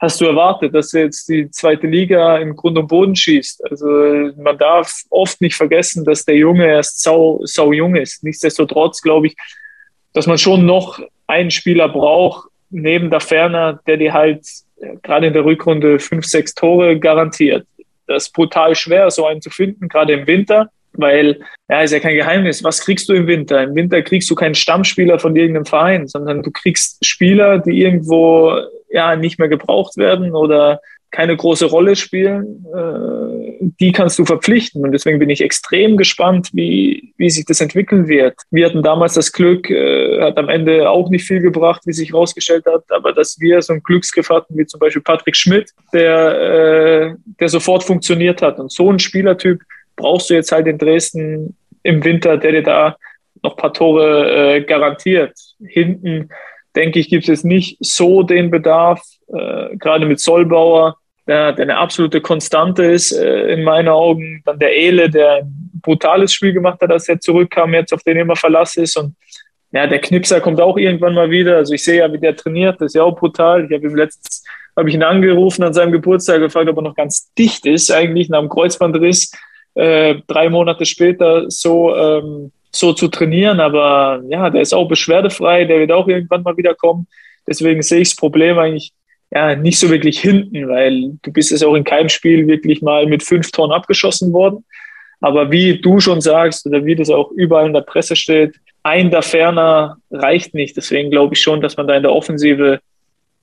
[0.01, 3.71] hast du erwartet, dass er jetzt die zweite Liga im Grund und Boden schießt?
[3.71, 3.87] Also
[4.37, 8.25] man darf oft nicht vergessen, dass der Junge erst sau, sau jung ist.
[8.25, 9.37] Nichtsdestotrotz, glaube ich,
[10.13, 14.45] dass man schon noch einen Spieler braucht, neben der Ferner, der dir halt
[15.03, 17.67] gerade in der Rückrunde fünf, sechs Tore garantiert.
[18.07, 22.01] Das ist brutal schwer, so einen zu finden, gerade im Winter, weil, ja, ist ja
[22.01, 22.65] kein Geheimnis.
[22.65, 23.63] Was kriegst du im Winter?
[23.63, 28.59] Im Winter kriegst du keinen Stammspieler von irgendeinem Verein, sondern du kriegst Spieler, die irgendwo,
[28.91, 33.28] ja, nicht mehr gebraucht werden oder keine große Rolle spielen, äh,
[33.61, 34.83] die kannst du verpflichten.
[34.85, 38.35] Und deswegen bin ich extrem gespannt, wie, wie sich das entwickeln wird.
[38.51, 42.13] Wir hatten damals das Glück, äh, hat am Ende auch nicht viel gebracht, wie sich
[42.13, 46.41] herausgestellt hat, aber dass wir so einen Glücksgriff hatten, wie zum Beispiel Patrick Schmidt, der,
[46.41, 48.59] äh, der sofort funktioniert hat.
[48.59, 49.61] Und so ein Spielertyp
[49.97, 52.97] brauchst du jetzt halt in Dresden im Winter, der dir da
[53.43, 55.37] noch paar Tore äh, garantiert.
[55.65, 56.29] Hinten,
[56.75, 60.97] denke ich, gibt es nicht so den Bedarf äh, gerade mit Solbauer,
[61.29, 64.43] der, der, eine absolute Konstante ist äh, in meinen Augen.
[64.45, 68.17] Dann der Ele, der ein brutales Spiel gemacht hat, als er zurückkam, jetzt auf den
[68.17, 68.97] immer Verlass ist.
[68.97, 69.15] Und
[69.71, 71.57] ja, der Knipser kommt auch irgendwann mal wieder.
[71.57, 73.67] Also ich sehe ja, wie der trainiert, das ist ja auch brutal.
[73.67, 74.43] Ich habe ihm letztens
[74.75, 78.29] habe ich ihn angerufen an seinem Geburtstag, gefragt, ob er noch ganz dicht ist, eigentlich
[78.29, 79.33] nach dem Kreuzbandriss.
[79.75, 83.59] Äh, drei Monate später so, ähm, so zu trainieren.
[83.59, 87.09] Aber ja, der ist auch beschwerdefrei, der wird auch irgendwann mal wieder kommen.
[87.47, 88.93] Deswegen sehe ich das Problem eigentlich
[89.31, 93.07] ja, nicht so wirklich hinten, weil du bist es auch in keinem Spiel wirklich mal
[93.07, 94.65] mit fünf Toren abgeschossen worden.
[95.21, 98.55] Aber wie du schon sagst oder wie das auch überall in der Presse steht,
[98.85, 100.77] ein da ferner reicht nicht.
[100.77, 102.81] Deswegen glaube ich schon, dass man da in der Offensive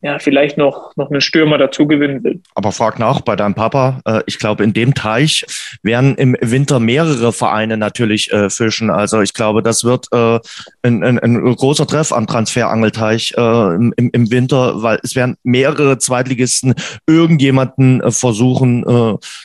[0.05, 2.39] ja, vielleicht noch, noch einen Stürmer dazu gewinnen will.
[2.53, 4.01] Aber frag nach bei deinem Papa.
[4.05, 5.43] Äh, ich glaube, in dem Teich
[5.81, 8.91] werden im Winter mehrere Vereine natürlich äh, fischen.
[8.91, 10.39] Also ich glaube, das wird äh,
[10.83, 15.97] ein, ein, ein großer Treff am Transferangelteich äh, im, im Winter, weil es werden mehrere
[15.97, 16.75] Zweitligisten
[17.07, 18.85] irgendjemanden versuchen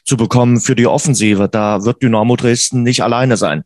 [0.05, 1.49] zu bekommen für die Offensive.
[1.49, 3.65] Da wird Dynamo Dresden nicht alleine sein.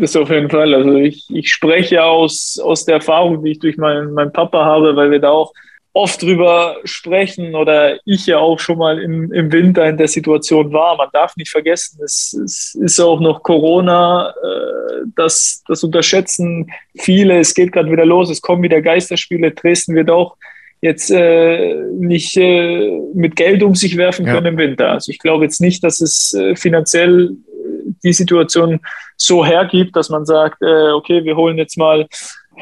[0.00, 0.74] Das auf jeden Fall.
[0.74, 4.94] Also ich, ich spreche aus, aus der Erfahrung, die ich durch meinen, meinen Papa habe,
[4.96, 5.52] weil wir da auch
[5.98, 10.72] oft drüber sprechen oder ich ja auch schon mal im, im Winter in der Situation
[10.72, 10.96] war.
[10.96, 17.40] Man darf nicht vergessen, es, es ist auch noch Corona, äh, das, das unterschätzen viele.
[17.40, 19.50] Es geht gerade wieder los, es kommen wieder Geisterspiele.
[19.50, 20.36] Dresden wird auch
[20.80, 24.52] jetzt äh, nicht äh, mit Geld um sich werfen können ja.
[24.52, 24.92] im Winter.
[24.92, 28.78] Also ich glaube jetzt nicht, dass es äh, finanziell äh, die Situation
[29.16, 32.06] so hergibt, dass man sagt, äh, okay, wir holen jetzt mal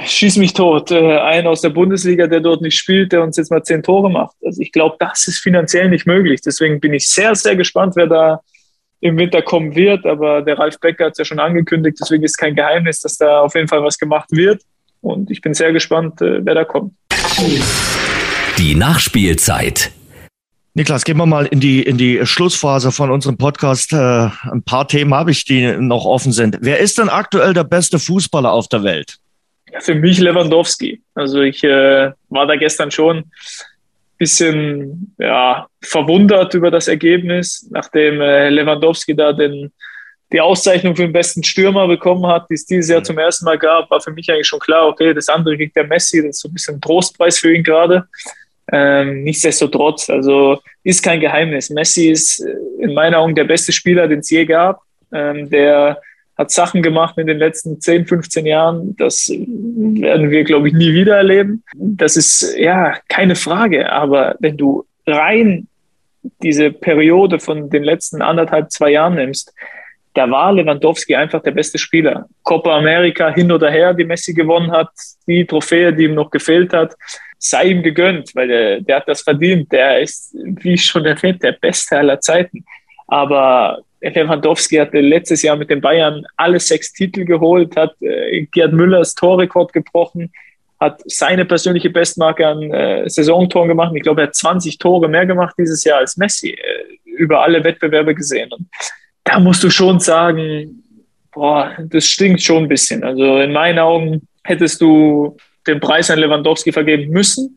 [0.05, 3.51] schieß mich tot, äh, einen aus der Bundesliga, der dort nicht spielt, der uns jetzt
[3.51, 4.36] mal zehn Tore macht.
[4.44, 6.40] Also ich glaube, das ist finanziell nicht möglich.
[6.44, 8.40] Deswegen bin ich sehr, sehr gespannt, wer da
[9.01, 10.05] im Winter kommen wird.
[10.07, 13.40] Aber der Ralf Becker hat es ja schon angekündigt, deswegen ist kein Geheimnis, dass da
[13.40, 14.62] auf jeden Fall was gemacht wird.
[15.01, 16.92] Und ich bin sehr gespannt, äh, wer da kommt.
[18.59, 19.92] Die Nachspielzeit.
[20.74, 23.94] Niklas, gehen wir mal in die, in die Schlussphase von unserem Podcast.
[23.94, 26.59] Äh, ein paar Themen habe ich, die noch offen sind.
[26.61, 29.18] Wer ist denn aktuell der beste Fußballer auf der Welt?
[29.77, 31.03] Ja, für mich Lewandowski.
[31.14, 33.31] Also ich äh, war da gestern schon ein
[34.18, 39.70] bisschen ja, verwundert über das Ergebnis, nachdem äh, Lewandowski da den,
[40.33, 43.05] die Auszeichnung für den besten Stürmer bekommen hat, die es dieses Jahr mhm.
[43.05, 45.87] zum ersten Mal gab, war für mich eigentlich schon klar, okay, das andere kriegt der
[45.87, 48.09] Messi, das ist so ein bisschen ein Trostpreis für ihn gerade.
[48.72, 51.70] Ähm, nichtsdestotrotz, also ist kein Geheimnis.
[51.70, 54.81] Messi ist äh, in meinen Augen der beste Spieler, den es je gab,
[55.12, 56.01] ähm, der
[56.37, 58.95] hat Sachen gemacht in den letzten 10, 15 Jahren.
[58.97, 61.62] Das werden wir, glaube ich, nie wieder erleben.
[61.74, 63.91] Das ist ja keine Frage.
[63.91, 65.68] Aber wenn du rein
[66.43, 69.55] diese Periode von den letzten anderthalb, zwei Jahren nimmst,
[70.14, 72.26] da war Lewandowski einfach der beste Spieler.
[72.43, 74.89] Copa America hin oder her, die Messi gewonnen hat,
[75.26, 76.95] die Trophäe, die ihm noch gefehlt hat,
[77.39, 79.70] sei ihm gegönnt, weil der, der hat das verdient.
[79.72, 82.64] Der ist, wie schon erwähnt, der Beste aller Zeiten.
[83.07, 88.72] Aber Lewandowski hatte letztes Jahr mit den Bayern alle sechs Titel geholt, hat äh, Gerd
[88.72, 90.32] Müllers Torrekord gebrochen,
[90.78, 93.92] hat seine persönliche Bestmarke an äh, Saisontoren gemacht.
[93.94, 96.57] Ich glaube, er hat 20 Tore mehr gemacht dieses Jahr als Messi, äh,
[97.05, 98.51] über alle Wettbewerbe gesehen.
[98.53, 98.68] Und
[99.24, 100.82] da musst du schon sagen,
[101.32, 103.03] boah, das stinkt schon ein bisschen.
[103.03, 105.36] Also in meinen Augen hättest du
[105.66, 107.57] den Preis an Lewandowski vergeben müssen.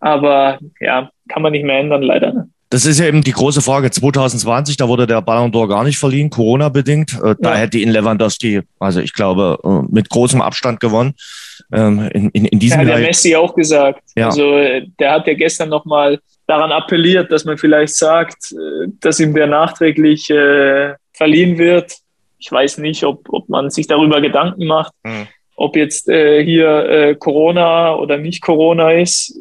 [0.00, 2.48] Aber ja, kann man nicht mehr ändern, leider.
[2.68, 3.90] Das ist ja eben die große Frage.
[3.90, 7.12] 2020, da wurde der Ballon d'Or gar nicht verliehen, Corona-bedingt.
[7.22, 7.56] Äh, da ja.
[7.56, 11.14] hätte ihn Lewandowski, also ich glaube, äh, mit großem Abstand gewonnen.
[11.72, 14.02] Ähm, in, in, in diesem ja, der Messi auch gesagt.
[14.16, 14.26] Ja.
[14.26, 14.50] Also
[14.98, 19.46] der hat ja gestern nochmal daran appelliert, dass man vielleicht sagt, äh, dass ihm der
[19.46, 21.92] nachträglich äh, verliehen wird.
[22.38, 25.28] Ich weiß nicht, ob, ob man sich darüber Gedanken macht, mhm.
[25.54, 29.38] ob jetzt äh, hier äh, Corona oder nicht Corona ist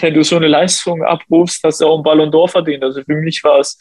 [0.00, 2.82] wenn du so eine Leistung abrufst, hast du auch einen Ballon d'Or verdient.
[2.82, 3.78] Also für mich war es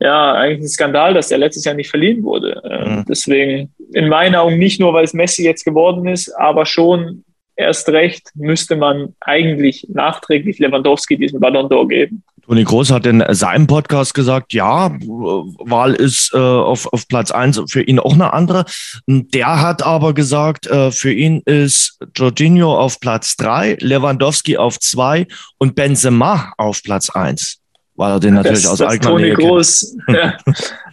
[0.00, 2.60] ja eigentlich ein Skandal, dass der letztes Jahr nicht verliehen wurde.
[2.64, 3.04] Ähm, mhm.
[3.08, 7.24] Deswegen in meinen Augen nicht nur, weil es Messi jetzt geworden ist, aber schon
[7.56, 12.22] erst recht müsste man eigentlich nachträglich Lewandowski diesen Ballon d'Or geben.
[12.44, 17.60] Toni Groß hat in seinem Podcast gesagt, ja, Wahl ist äh, auf, auf Platz eins
[17.68, 18.64] für ihn auch eine andere.
[19.06, 25.28] Der hat aber gesagt, äh, für ihn ist Jorginho auf Platz drei, Lewandowski auf zwei
[25.58, 27.61] und Benzema auf Platz eins.
[27.94, 30.36] Weil er den natürlich das, aus das eigener Toni Nähe Groß, ja.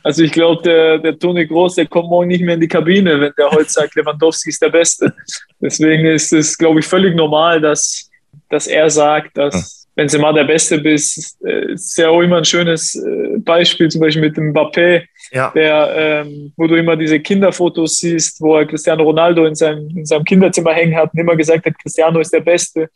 [0.04, 3.20] Also ich glaube, der, der Toni Groß, der kommt morgen nicht mehr in die Kabine,
[3.20, 5.14] wenn der heute sagt, Lewandowski ist der Beste.
[5.62, 8.10] Deswegen ist es, glaube ich, völlig normal, dass,
[8.50, 12.96] dass er sagt, dass Benzema der Beste bist, äh, ist ja auch immer ein schönes
[12.96, 15.52] äh, Beispiel, zum Beispiel mit dem Mbappé, ja.
[15.54, 20.06] der, ähm, wo du immer diese Kinderfotos siehst, wo er Cristiano Ronaldo in seinem, in
[20.06, 22.90] seinem Kinderzimmer hängen hat und immer gesagt hat, Cristiano ist der Beste.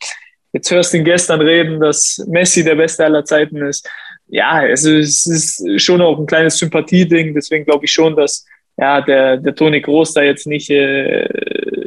[0.54, 3.90] Jetzt hörst du ihn gestern reden, dass Messi der Beste aller Zeiten ist.
[4.28, 8.46] Ja, also es ist schon auch ein kleines Sympathieding, deswegen glaube ich schon, dass
[8.76, 11.24] ja, der, der Toni Groß da jetzt nicht äh,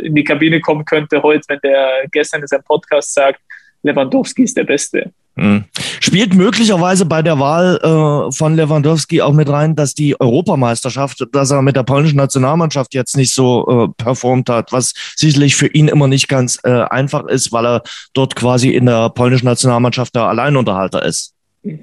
[0.03, 3.39] in die Kabine kommen könnte heute, wenn der gestern in seinem Podcast sagt,
[3.83, 5.11] Lewandowski ist der Beste.
[5.37, 5.65] Mhm.
[5.99, 11.51] Spielt möglicherweise bei der Wahl äh, von Lewandowski auch mit rein, dass die Europameisterschaft, dass
[11.51, 15.87] er mit der polnischen Nationalmannschaft jetzt nicht so äh, performt hat, was sicherlich für ihn
[15.87, 17.83] immer nicht ganz äh, einfach ist, weil er
[18.13, 21.36] dort quasi in der polnischen Nationalmannschaft der Alleinunterhalter ist.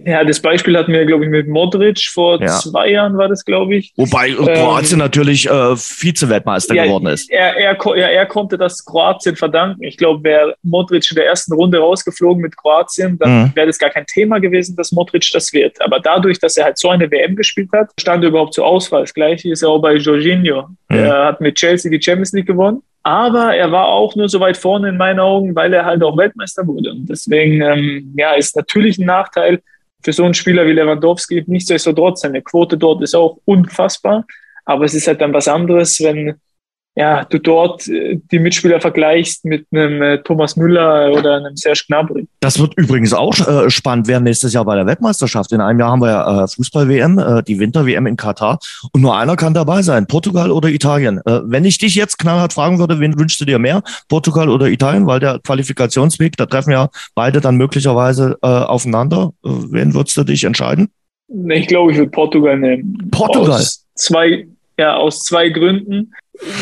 [0.04, 2.48] Ja, das Beispiel hatten wir, glaube ich, mit Modric vor ja.
[2.48, 3.92] zwei Jahren war das, glaube ich.
[3.96, 7.30] Wobei Kroatien ähm, natürlich äh, Vize-Weltmeister ja, geworden ist.
[7.30, 9.82] Er, er, ja, er konnte das Kroatien verdanken.
[9.82, 13.52] Ich glaube, wäre Modric in der ersten Runde rausgeflogen mit Kroatien, dann mhm.
[13.54, 15.80] wäre das gar kein Thema gewesen, dass Modric das wird.
[15.82, 19.02] Aber dadurch, dass er halt so eine WM gespielt hat, stand er überhaupt zur Auswahl.
[19.02, 20.68] Das gleiche ist ja auch bei Jorginho.
[20.88, 20.96] Mhm.
[20.96, 22.82] Er hat mit Chelsea die Champions League gewonnen.
[23.06, 26.16] Aber er war auch nur so weit vorne in meinen Augen, weil er halt auch
[26.16, 26.90] Weltmeister wurde.
[26.90, 29.60] Und deswegen ähm, ja, ist natürlich ein Nachteil,
[30.04, 31.42] für so einen Spieler wie Lewandowski.
[31.46, 34.26] Nichtsdestotrotz, seine Quote dort ist auch unfassbar.
[34.66, 36.34] Aber es ist halt dann was anderes, wenn
[36.96, 41.84] ja, du dort äh, die Mitspieler vergleichst mit einem äh, Thomas Müller oder einem Serge
[41.88, 42.28] Gnabry.
[42.40, 45.50] Das wird übrigens auch äh, spannend werden nächstes Jahr bei der Weltmeisterschaft.
[45.52, 48.60] In einem Jahr haben wir ja äh, Fußball-WM, äh, die Winter-WM in Katar
[48.92, 51.18] und nur einer kann dabei sein, Portugal oder Italien.
[51.26, 54.68] Äh, wenn ich dich jetzt knallhart fragen würde, wen wünschst du dir mehr, Portugal oder
[54.68, 59.32] Italien, weil der Qualifikationsweg, da treffen ja beide dann möglicherweise aufeinander.
[59.42, 60.90] Wen würdest du dich entscheiden?
[61.48, 63.08] Ich glaube, ich würde Portugal nehmen.
[63.10, 63.52] Portugal?
[63.52, 64.46] Aus zwei,
[64.78, 66.12] ja, aus zwei Gründen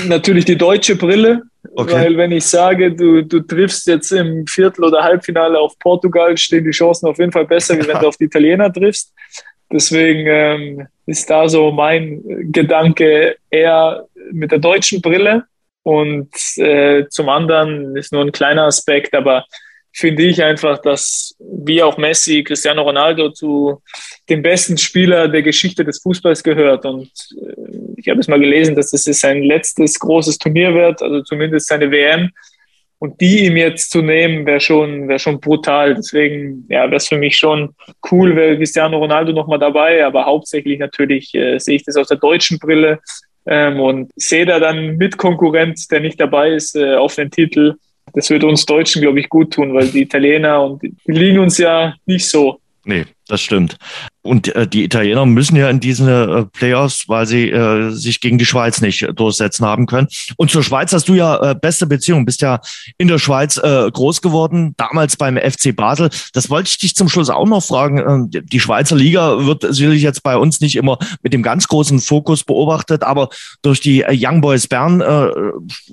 [0.07, 1.43] natürlich die deutsche Brille,
[1.75, 1.93] okay.
[1.93, 6.65] weil wenn ich sage, du, du triffst jetzt im Viertel- oder Halbfinale auf Portugal, stehen
[6.65, 9.13] die Chancen auf jeden Fall besser, wie wenn du auf die Italiener triffst.
[9.71, 15.45] Deswegen ähm, ist da so mein Gedanke eher mit der deutschen Brille.
[15.83, 19.45] Und äh, zum anderen ist nur ein kleiner Aspekt, aber
[19.93, 23.83] finde ich einfach, dass wie auch Messi, Cristiano Ronaldo zu
[24.29, 26.85] den besten Spieler der Geschichte des Fußballs gehört.
[26.87, 31.23] Und äh, ich habe es mal gelesen, dass es sein letztes großes Turnier wird, also
[31.23, 32.31] zumindest seine WM.
[32.99, 35.95] Und die ihm jetzt zu nehmen, wäre schon, wäre schon brutal.
[35.95, 37.75] Deswegen ja, wäre es für mich schon
[38.11, 40.05] cool, wäre Cristiano Ronaldo nochmal dabei.
[40.05, 43.01] Aber hauptsächlich natürlich äh, sehe ich das aus der deutschen Brille
[43.47, 47.75] ähm, und sehe da dann mit Konkurrent, der nicht dabei ist, äh, auf den Titel
[48.15, 51.59] das wird uns Deutschen, glaube ich, gut tun, weil die Italiener und die liegen uns
[51.59, 52.59] ja nicht so.
[52.85, 53.79] Nee, das stimmt.
[54.21, 58.37] Und äh, die Italiener müssen ja in diesen äh, Playoffs, weil sie äh, sich gegen
[58.37, 60.07] die Schweiz nicht durchsetzen haben können.
[60.37, 62.61] Und zur Schweiz hast du ja äh, beste Beziehung, bist ja
[62.99, 66.11] in der Schweiz äh, groß geworden, damals beim FC Basel.
[66.35, 68.29] Das wollte ich dich zum Schluss auch noch fragen.
[68.33, 71.99] Äh, die Schweizer Liga wird sicherlich jetzt bei uns nicht immer mit dem ganz großen
[71.99, 73.31] Fokus beobachtet, aber
[73.63, 75.03] durch die äh, Young Boys Bern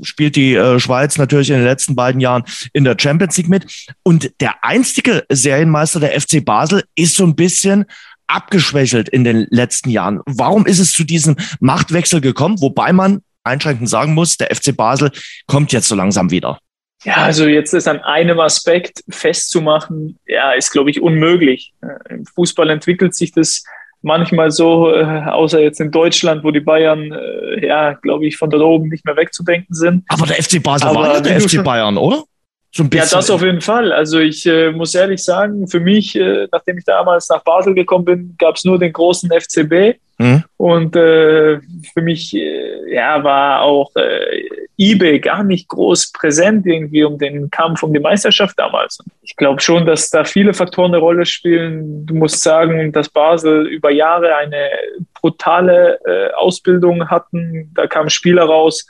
[0.01, 3.65] spielt die Schweiz natürlich in den letzten beiden Jahren in der Champions League mit.
[4.03, 7.86] Und der einstige Serienmeister der FC Basel ist so ein bisschen
[8.27, 10.21] abgeschwächelt in den letzten Jahren.
[10.25, 12.61] Warum ist es zu diesem Machtwechsel gekommen?
[12.61, 15.11] Wobei man einschränkend sagen muss, der FC Basel
[15.47, 16.59] kommt jetzt so langsam wieder.
[17.03, 21.73] Ja, also jetzt ist an einem Aspekt festzumachen, ja, ist, glaube ich, unmöglich.
[22.09, 23.63] Im Fußball entwickelt sich das
[24.01, 28.49] manchmal so, äh, außer jetzt in Deutschland, wo die Bayern, äh, ja, glaube ich, von
[28.49, 30.03] da oben nicht mehr wegzudenken sind.
[30.09, 32.23] Aber der FC Basel Aber war ja der FC Bayern, oder?
[32.72, 33.09] So ein bisschen.
[33.09, 33.91] Ja, das auf jeden Fall.
[33.91, 38.05] Also ich äh, muss ehrlich sagen, für mich, äh, nachdem ich damals nach Basel gekommen
[38.05, 39.99] bin, gab es nur den großen FCB.
[40.20, 40.43] Mhm.
[40.57, 41.59] Und äh,
[41.93, 47.49] für mich äh, ja, war auch äh, eBay gar nicht groß präsent irgendwie um den
[47.49, 48.99] Kampf um die Meisterschaft damals.
[49.22, 52.05] Ich glaube schon, dass da viele Faktoren eine Rolle spielen.
[52.05, 54.70] Du musst sagen, dass Basel über Jahre eine
[55.13, 57.72] brutale äh, Ausbildung hatten.
[57.74, 58.86] Da kamen Spieler raus,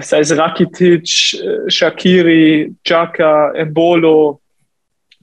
[0.00, 4.40] sei es Rakitic, äh, Shakiri, Jaka, Embolo,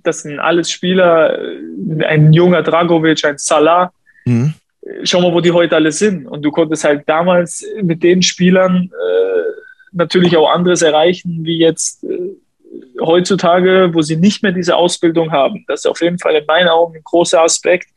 [0.06, 1.38] das sind alles Spieler,
[2.06, 3.91] ein junger Dragovic, ein Salah.
[4.26, 4.53] Mhm.
[5.03, 6.28] Schau mal, wo die heute alle sind.
[6.28, 9.43] Und du konntest halt damals mit den Spielern äh,
[9.91, 12.36] natürlich auch anderes erreichen, wie jetzt äh,
[13.01, 15.66] heutzutage, wo sie nicht mehr diese Ausbildung haben.
[15.68, 17.89] Das ist auf jeden Fall in meinen Augen ein großer Aspekt.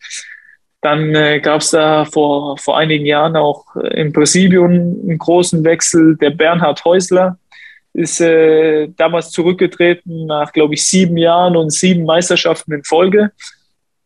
[0.81, 5.65] Dann äh, gab es da vor, vor einigen Jahren auch äh, im Präsidium einen großen
[5.65, 6.17] Wechsel.
[6.17, 7.39] Der Bernhard Häusler
[7.95, 13.33] ist äh, damals zurückgetreten nach, glaube ich, sieben Jahren und sieben Meisterschaften in Folge.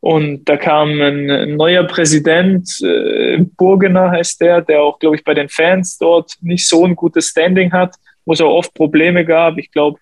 [0.01, 5.25] Und da kam ein, ein neuer Präsident, äh, Burgener heißt der, der auch, glaube ich,
[5.25, 7.95] bei den Fans dort nicht so ein gutes Standing hat,
[8.25, 9.59] wo es auch oft Probleme gab.
[9.59, 10.01] Ich glaube,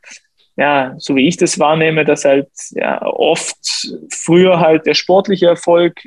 [0.56, 3.58] ja, so wie ich das wahrnehme, dass halt ja, oft
[4.10, 6.00] früher halt der sportliche Erfolg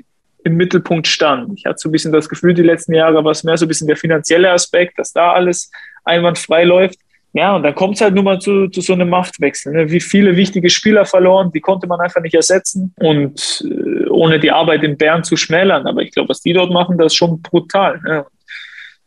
[0.44, 1.58] im Mittelpunkt stand.
[1.58, 3.68] Ich hatte so ein bisschen das Gefühl, die letzten Jahre war es mehr so ein
[3.68, 5.72] bisschen der finanzielle Aspekt, dass da alles
[6.04, 7.00] einwandfrei läuft.
[7.36, 9.74] Ja, und dann kommt es halt nur mal zu, zu so einem Machtwechsel.
[9.74, 9.89] Ne?
[9.89, 12.94] Wie viele wichtige Spieler verloren, die konnte man einfach nicht ersetzen.
[13.00, 15.88] Und äh, ohne die Arbeit in Bern zu schmälern.
[15.88, 18.00] Aber ich glaube, was die dort machen, das ist schon brutal.
[18.02, 18.26] Ne?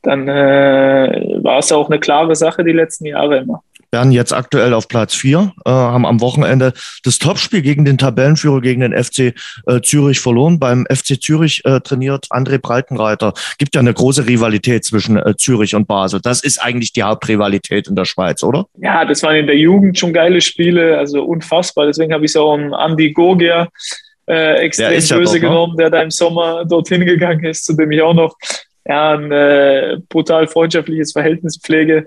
[0.03, 4.75] Dann äh, war es auch eine klare Sache die letzten Jahre immer werden jetzt aktuell
[4.75, 6.73] auf Platz vier, äh, haben am Wochenende
[7.05, 9.35] das Topspiel gegen den Tabellenführer, gegen den FC
[9.67, 10.59] äh, Zürich verloren.
[10.59, 13.33] Beim FC Zürich äh, trainiert André Breitenreiter.
[13.59, 16.21] Gibt ja eine große Rivalität zwischen äh, Zürich und Basel.
[16.21, 18.67] Das ist eigentlich die Hauptrivalität in der Schweiz, oder?
[18.79, 21.87] Ja, das waren in der Jugend schon geile Spiele, also unfassbar.
[21.87, 23.69] Deswegen habe ich es auch um Andy Gogia
[24.27, 25.41] äh, extrem böse ja dort, ne?
[25.41, 28.37] genommen, der da im Sommer dorthin gegangen ist, zu dem ich auch noch
[28.85, 32.07] ja, ein äh, brutal freundschaftliches Verhältnis pflege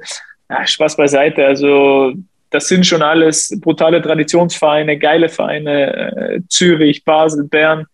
[0.49, 1.45] ja, Spaß beiseite.
[1.45, 2.13] Also
[2.49, 7.85] das sind schon alles brutale Traditionsvereine, geile Vereine, äh, Zürich, Basel, Bern.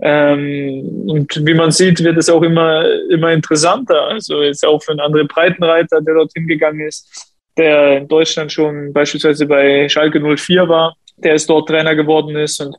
[0.00, 4.08] Ähm, und wie man sieht, wird es auch immer, immer interessanter.
[4.08, 8.92] Also jetzt auch für einen anderen Breitenreiter, der dorthin gegangen ist, der in Deutschland schon
[8.92, 12.60] beispielsweise bei Schalke 04 war, der ist dort Trainer geworden ist.
[12.60, 12.76] Und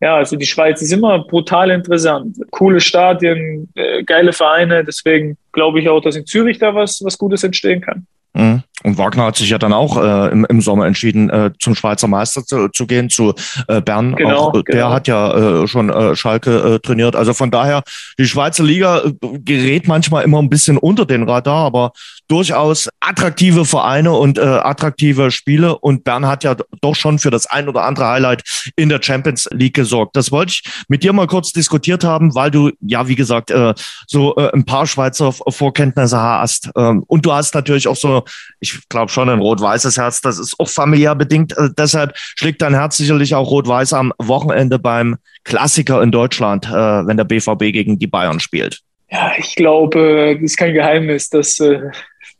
[0.00, 2.36] ja, also die Schweiz ist immer brutal interessant.
[2.50, 4.84] Coole Stadien, äh, geile Vereine.
[4.84, 8.06] Deswegen glaube ich auch, dass in Zürich da was, was Gutes entstehen kann.
[8.34, 8.73] Mhm.
[8.84, 12.06] Und Wagner hat sich ja dann auch äh, im, im Sommer entschieden, äh, zum Schweizer
[12.06, 13.34] Meister zu, zu gehen, zu
[13.66, 14.14] äh, Bern.
[14.14, 14.90] Genau, auch, äh, Der genau.
[14.90, 17.16] hat ja äh, schon äh, Schalke äh, trainiert.
[17.16, 17.82] Also von daher,
[18.18, 21.92] die Schweizer Liga äh, gerät manchmal immer ein bisschen unter den Radar, aber
[22.28, 25.78] durchaus attraktive Vereine und äh, attraktive Spiele.
[25.78, 28.42] Und Bern hat ja doch schon für das ein oder andere Highlight
[28.76, 30.14] in der Champions League gesorgt.
[30.14, 33.72] Das wollte ich mit dir mal kurz diskutiert haben, weil du, ja, wie gesagt, äh,
[34.06, 36.70] so äh, ein paar Schweizer Vorkenntnisse hast.
[36.76, 38.24] Ähm, und du hast natürlich auch so,
[38.60, 40.20] ich ich glaube schon ein rot-weißes Herz.
[40.20, 41.56] Das ist auch familiär bedingt.
[41.56, 46.72] Äh, deshalb schlägt dein Herz sicherlich auch rot-weiß am Wochenende beim Klassiker in Deutschland, äh,
[46.72, 48.80] wenn der BVB gegen die Bayern spielt.
[49.10, 51.80] Ja, ich glaube, das ist kein Geheimnis, dass, äh,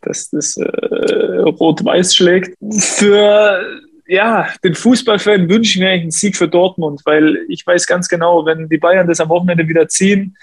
[0.02, 2.56] dass das äh, rot-weiß schlägt.
[2.78, 3.62] Für
[4.06, 8.44] ja, den Fußballfan wünsche ich mir einen Sieg für Dortmund, weil ich weiß ganz genau,
[8.44, 10.36] wenn die Bayern das am Wochenende wieder ziehen,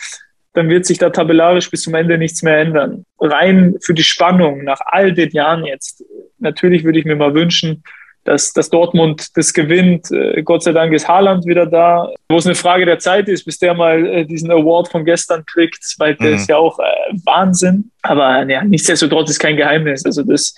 [0.54, 3.06] dann wird sich da tabellarisch bis zum Ende nichts mehr ändern.
[3.20, 6.04] Rein für die Spannung nach all den Jahren jetzt.
[6.40, 7.84] Natürlich würde ich mir mal wünschen,
[8.24, 10.12] dass, dass Dortmund das gewinnt.
[10.12, 13.46] Äh, Gott sei Dank ist Haaland wieder da, wo es eine Frage der Zeit ist,
[13.46, 16.36] bis der mal äh, diesen Award von gestern kriegt, weil der mhm.
[16.36, 16.84] ist ja auch äh,
[17.26, 17.92] Wahnsinn.
[18.04, 20.06] Aber ja, nichtsdestotrotz ist kein Geheimnis.
[20.06, 20.54] Also das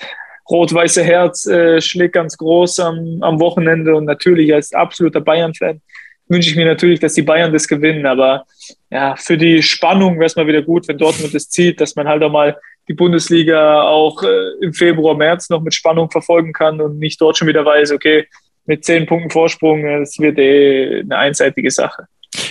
[0.49, 5.81] rot-weiße Herz äh, schlägt ganz groß am, am Wochenende und natürlich als absoluter Bayern-Fan
[6.27, 8.05] wünsche ich mir natürlich, dass die Bayern das gewinnen.
[8.05, 8.45] Aber
[8.89, 12.07] ja, für die Spannung wäre es mal wieder gut, wenn Dortmund das zieht, dass man
[12.07, 12.57] halt auch mal
[12.87, 17.37] die Bundesliga auch äh, im Februar, März noch mit Spannung verfolgen kann und nicht dort
[17.37, 18.27] schon wieder weiß, okay,
[18.65, 22.07] mit zehn Punkten Vorsprung, es wird eh eine einseitige Sache.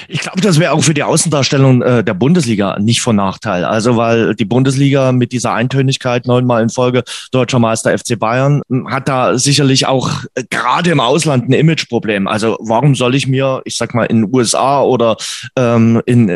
[0.09, 3.65] Ich glaube, das wäre auch für die Außendarstellung äh, der Bundesliga nicht von Nachteil.
[3.65, 8.91] Also, weil die Bundesliga mit dieser Eintönigkeit neunmal in Folge deutscher Meister FC Bayern hm,
[8.91, 12.27] hat da sicherlich auch äh, gerade im Ausland ein Imageproblem.
[12.27, 15.17] Also, warum soll ich mir, ich sag mal, in den USA oder
[15.57, 16.29] ähm, in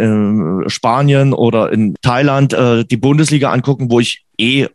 [0.65, 4.69] äh, Spanien oder in Thailand äh, die Bundesliga angucken, wo ich eh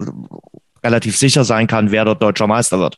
[0.83, 2.97] relativ sicher sein kann, wer dort deutscher Meister wird?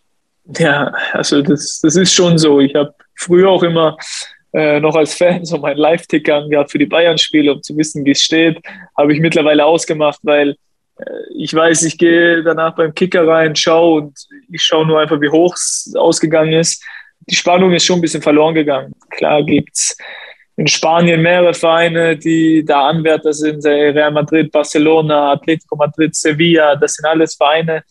[0.58, 2.60] Ja, also das, das ist schon so.
[2.60, 3.98] Ich habe früher auch immer
[4.54, 8.12] äh, noch als Fan so meinen Live-Ticker angehabt für die Bayern-Spiele, um zu wissen, wie
[8.12, 8.60] es steht.
[8.98, 10.56] Habe ich mittlerweile ausgemacht, weil
[10.98, 11.04] äh,
[11.36, 15.30] ich weiß, ich gehe danach beim Kicker rein, schaue und ich schaue nur einfach, wie
[15.30, 16.84] hoch es ausgegangen ist.
[17.30, 18.94] Die Spannung ist schon ein bisschen verloren gegangen.
[19.10, 19.98] Klar gibt's
[20.56, 26.94] in Spanien mehrere Vereine, die da Anwärter sind, Real Madrid, Barcelona, Atletico Madrid, Sevilla, das
[26.94, 27.84] sind alles Vereine,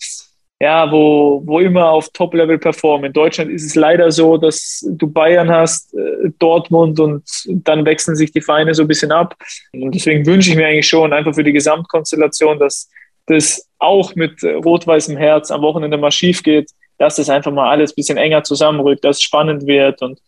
[0.62, 3.06] ja, wo, wo immer auf Top-Level performen.
[3.06, 8.14] In Deutschland ist es leider so, dass du Bayern hast, äh, Dortmund und dann wechseln
[8.14, 9.34] sich die Vereine so ein bisschen ab.
[9.72, 12.88] Und deswegen wünsche ich mir eigentlich schon einfach für die Gesamtkonstellation, dass
[13.26, 17.90] das auch mit rot-weißem Herz am Wochenende mal schief geht, dass das einfach mal alles
[17.90, 20.20] ein bisschen enger zusammenrückt, dass es spannend wird und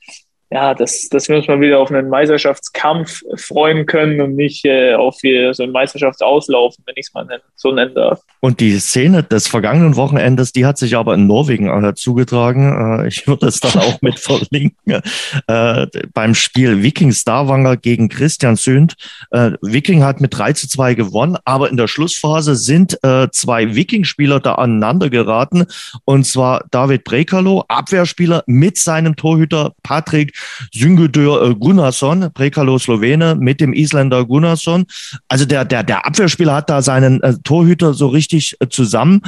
[0.55, 4.95] ja, dass, dass wir uns mal wieder auf einen Meisterschaftskampf freuen können und nicht äh,
[4.95, 8.21] auf so einen Meisterschaftsauslaufen, wenn ich es mal nennen, so nennen darf.
[8.39, 13.01] Und die Szene des vergangenen Wochenendes, die hat sich aber in Norwegen äh, zugetragen.
[13.01, 15.03] Äh, ich würde es dann auch mit verlinken.
[15.49, 18.95] Äh, beim Spiel Viking Starwanger gegen Christian Sünd.
[19.33, 22.99] Äh, Viking hat mit 3 zu 2 gewonnen, aber in der Schlussphase sind
[23.33, 25.67] zwei Viking-Spieler da aneinander geraten.
[26.05, 30.33] Und zwar David Brekalo, Abwehrspieler, mit seinem Torhüter Patrick
[30.73, 34.87] Syngudör äh, Gunnarsson, Prekalo Slowene, mit dem Isländer Gunnarsson.
[35.29, 39.23] Also der, der, der Abwehrspieler hat da seinen äh, Torhüter so richtig äh, zusammen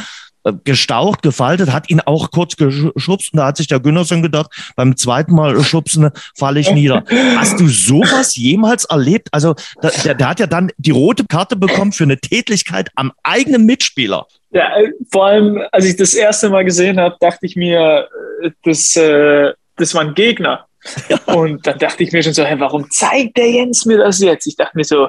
[0.44, 4.50] äh, gestaucht, gefaltet, hat ihn auch kurz geschubst und da hat sich der Günnersson gedacht,
[4.76, 7.04] beim zweiten Mal schubsen falle ich nieder.
[7.36, 9.28] Hast du sowas jemals erlebt?
[9.32, 13.66] Also der, der hat ja dann die rote Karte bekommen für eine Tätlichkeit am eigenen
[13.66, 14.26] Mitspieler.
[14.50, 14.70] Ja,
[15.10, 18.08] vor allem, als ich das erste Mal gesehen habe, dachte ich mir,
[18.64, 20.65] das, äh, das war ein Gegner.
[21.26, 24.46] Und dann dachte ich mir schon so, hey, warum zeigt der Jens mir das jetzt?
[24.46, 25.08] Ich dachte mir so,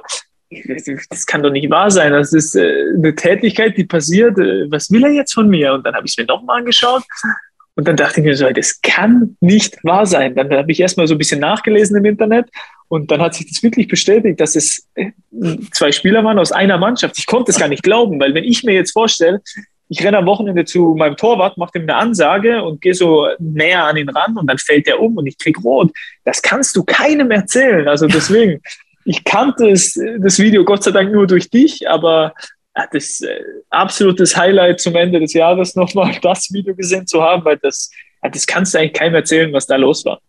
[1.10, 2.14] das kann doch nicht wahr sein.
[2.14, 4.38] Das ist äh, eine Tätigkeit, die passiert.
[4.38, 5.74] Äh, was will er jetzt von mir?
[5.74, 7.04] Und dann habe ich es mir nochmal angeschaut.
[7.76, 10.36] Und dann dachte ich mir so, das kann nicht wahr sein.
[10.36, 12.50] Dann habe ich erstmal so ein bisschen nachgelesen im Internet
[12.88, 15.12] und dann hat sich das wirklich bestätigt, dass es äh,
[15.72, 17.20] zwei Spieler waren aus einer Mannschaft.
[17.20, 19.42] Ich konnte es gar nicht glauben, weil wenn ich mir jetzt vorstelle,
[19.90, 23.86] ich renne am Wochenende zu meinem Torwart, mache ihm eine Ansage und gehe so näher
[23.86, 25.92] an ihn ran und dann fällt er um und ich krieg rot.
[26.26, 27.88] Das kannst du keinem erzählen.
[27.88, 28.62] Also deswegen,
[29.06, 32.34] ich kannte es, das Video Gott sei Dank nur durch dich, aber
[32.92, 37.58] das äh, absolutes Highlight zum Ende des Jahres nochmal das Video gesehen zu haben, weil
[37.58, 37.90] das,
[38.22, 40.20] das kannst du eigentlich keinem erzählen, was da los war.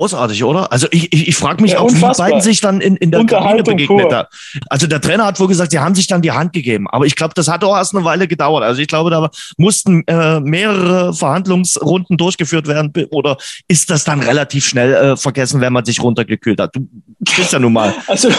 [0.00, 0.72] Großartig, oder?
[0.72, 3.10] Also ich, ich, ich frage mich ja, auch, wie die beiden sich dann in, in
[3.10, 4.28] der Kabine begegnet haben.
[4.70, 6.88] Also der Trainer hat wohl gesagt, sie haben sich dann die Hand gegeben.
[6.88, 8.64] Aber ich glaube, das hat auch erst eine Weile gedauert.
[8.64, 9.28] Also ich glaube, da
[9.58, 12.94] mussten äh, mehrere Verhandlungsrunden durchgeführt werden.
[13.10, 13.36] Oder
[13.68, 16.74] ist das dann relativ schnell äh, vergessen, wenn man sich runtergekühlt hat?
[16.74, 16.88] Du
[17.36, 17.92] bist ja nun mal.
[18.06, 18.30] Also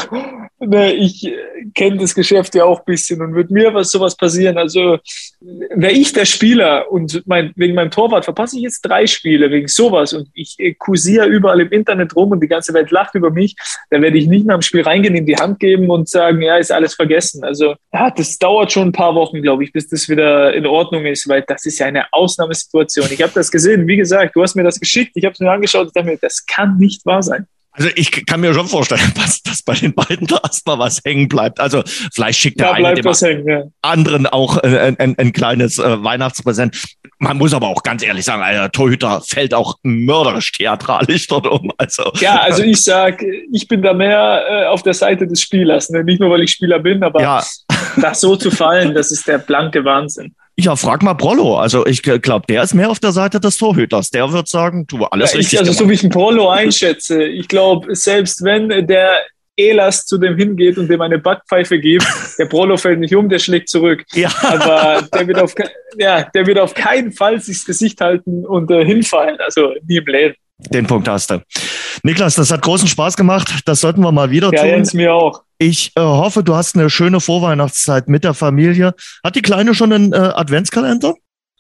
[0.62, 1.30] ne, ich
[1.74, 4.58] kenne das Geschäft ja auch ein bisschen und wird mir was sowas passieren.
[4.58, 4.98] Also
[5.40, 9.68] wäre ich der Spieler und mein, wegen meinem Torwart verpasse ich jetzt drei Spiele wegen
[9.68, 13.32] sowas und ich äh, kursiere überall im Internet rum und die ganze Welt lacht über
[13.32, 13.56] mich,
[13.90, 16.58] dann werde ich nicht nach dem Spiel reingehen, ihm die Hand geben und sagen, ja,
[16.58, 17.44] ist alles vergessen.
[17.44, 21.06] Also ja, das dauert schon ein paar Wochen, glaube ich, bis das wieder in Ordnung
[21.06, 23.08] ist, weil das ist ja eine Ausnahmesituation.
[23.12, 25.52] Ich habe das gesehen, wie gesagt, du hast mir das geschickt, ich habe es mir
[25.52, 27.48] angeschaut und dachte mir, das kann nicht wahr sein.
[27.74, 31.28] Also ich kann mir schon vorstellen, dass, dass bei den beiden da erstmal was hängen
[31.28, 31.60] bleibt.
[31.60, 33.64] Also vielleicht schickt der eine dem hängen, ja.
[33.82, 36.82] anderen auch äh, ein, ein, ein kleines äh, Weihnachtspräsent.
[37.20, 41.72] Man muss aber auch ganz ehrlich sagen, der Torhüter fällt auch mörderisch theatralisch dort um.
[41.78, 42.12] Also.
[42.20, 45.90] Ja, also ich sag, ich bin da mehr äh, auf der Seite des Spielers.
[45.90, 46.04] Ne?
[46.04, 47.44] Nicht nur, weil ich Spieler bin, aber ja.
[48.02, 50.36] das so zu fallen, das ist der blanke Wahnsinn.
[50.62, 51.58] Ja, frag mal Prollo.
[51.58, 54.12] Also ich glaube, der ist mehr auf der Seite des Torhüters.
[54.12, 55.60] Der wird sagen, tu alles ja, richtig.
[55.60, 55.80] also gemacht.
[55.80, 59.18] so wie ich einen Prollo einschätze, ich glaube, selbst wenn der
[59.58, 62.06] Elas zu dem hingeht und dem eine Backpfeife gibt,
[62.38, 64.04] der Prollo fällt nicht um, der schlägt zurück.
[64.14, 64.30] Ja.
[64.44, 65.56] Aber der wird auf,
[65.98, 69.38] ja, der wird auf keinen Fall sich das Gesicht halten und äh, hinfallen.
[69.40, 70.36] Also nie im Leben.
[70.70, 71.42] Den Punkt hast du.
[72.04, 73.62] Niklas, das hat großen Spaß gemacht.
[73.66, 74.70] Das sollten wir mal wieder ja, tun.
[74.70, 75.42] Jens, mir auch.
[75.62, 78.96] Ich äh, hoffe, du hast eine schöne Vorweihnachtszeit mit der Familie.
[79.24, 81.14] Hat die Kleine schon einen äh, Adventskalender?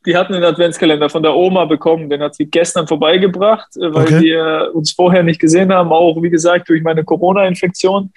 [0.07, 2.09] Die hat einen Adventskalender von der Oma bekommen.
[2.09, 4.21] Den hat sie gestern vorbeigebracht, äh, weil okay.
[4.21, 5.91] wir uns vorher nicht gesehen haben.
[5.91, 8.11] Auch, wie gesagt, durch meine Corona-Infektion.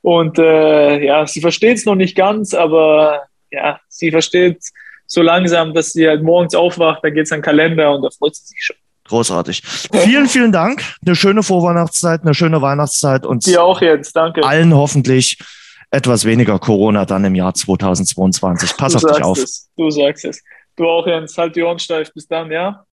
[0.00, 4.62] Und äh, ja, sie versteht es noch nicht ganz, aber ja, sie versteht
[5.06, 8.08] so langsam, dass sie halt morgens aufwacht, da geht es an den Kalender und da
[8.08, 8.76] freut sie sich schon.
[9.08, 9.62] Großartig.
[9.64, 10.82] Vielen, vielen Dank.
[11.04, 14.14] Eine schöne Vorweihnachtszeit, eine schöne Weihnachtszeit und dir auch jetzt.
[14.14, 14.44] Danke.
[14.44, 15.38] Allen hoffentlich
[15.90, 18.76] etwas weniger Corona dann im Jahr 2022.
[18.76, 19.38] Pass du auf dich auf.
[19.38, 19.70] Es.
[19.76, 20.42] Du sagst es.
[20.76, 21.38] Du auch, Jens.
[21.38, 22.12] Halt die Ohren steif.
[22.12, 22.84] Bis dann, ja?